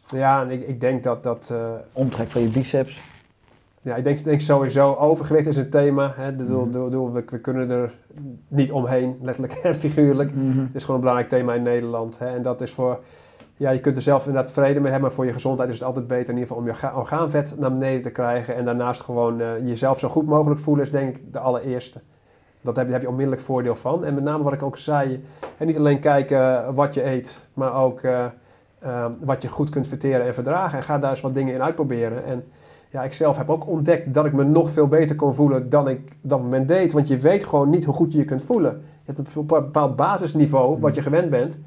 [0.07, 1.51] Ja, ik, ik denk dat dat...
[1.53, 3.01] eh, omtrek van je biceps?
[3.83, 6.13] ja, ik denk, denk sowieso, overgewicht is een thema.
[6.17, 6.71] Hè, Mhm.
[7.13, 7.95] we, we kunnen er
[8.49, 10.35] niet omheen, letterlijk en figuurlijk.
[10.35, 10.59] Mhm.
[10.59, 12.19] Het is gewoon een belangrijk thema in Nederland.
[12.19, 13.01] Hè, en dat is voor...
[13.63, 15.85] Ja, je kunt er zelf inderdaad vrede mee hebben, maar voor je gezondheid is het
[15.85, 18.55] altijd beter in ieder geval om je orga- orgaanvet naar beneden te krijgen.
[18.57, 22.01] En daarnaast gewoon eh, jezelf zo goed mogelijk voelen is denk ik de allereerste.
[22.61, 24.05] Dat heb je, heb je onmiddellijk voordeel van.
[24.05, 25.25] En met name wat ik ook zei,
[25.59, 28.25] niet alleen kijken wat je eet, maar ook eh,
[28.79, 30.79] eh, wat je goed kunt verteren en verdragen.
[30.79, 32.25] En ga daar eens wat dingen in uitproberen.
[32.25, 32.45] En
[32.91, 35.89] ja, ik zelf heb ook ontdekt dat ik me nog veel beter kon voelen dan
[35.89, 36.93] ik op dat moment deed.
[36.93, 38.83] Want je weet gewoon niet hoe goed je je kunt voelen.
[39.05, 41.59] Je hebt een bepaald basisniveau wat je gewend bent.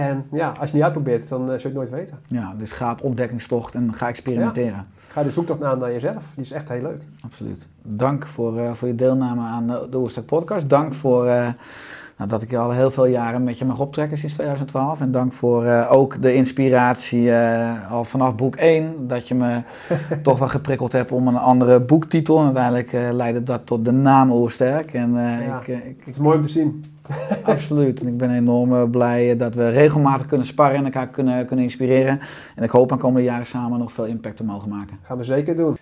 [0.00, 2.18] En ja, als je niet uitprobeert, dan eh, zul je het nooit weten.
[2.26, 4.86] Ja, dus ga op ontdekkingstocht en ga experimenteren.
[5.08, 6.32] Ga de zoektocht aan naar jezelf.
[6.34, 7.02] Die is echt heel leuk.
[7.24, 7.68] Absoluut.
[7.82, 10.68] Dank voor, eh, voor je deelname aan de, de Oerstek podcast.
[10.68, 11.48] Dank voor eh,
[12.16, 15.00] nou, dat ik al heel veel jaren met je mag optrekken sinds 2012.
[15.00, 19.06] En dank voor eh, ook de inspiratie eh, al vanaf boek 1.
[19.06, 19.62] Dat je me
[20.22, 22.38] toch wel geprikkeld hebt om een andere boektitel.
[22.38, 24.92] En uiteindelijk eh, leidde dat tot de naam Oersterk.
[24.94, 25.60] En eh, Ja.
[25.60, 26.84] ik, eh, ik, Het is mooi om te zien.
[27.42, 28.00] absoluut.
[28.00, 31.64] En ik ben enorm eh, blij dat we regelmatig kunnen sparren en elkaar kunnen, kunnen
[31.64, 32.20] inspireren.
[32.54, 34.98] En ik hoop aan komende jaren samen nog veel impact te mogen maken.
[35.02, 35.76] Gaan we zeker doen.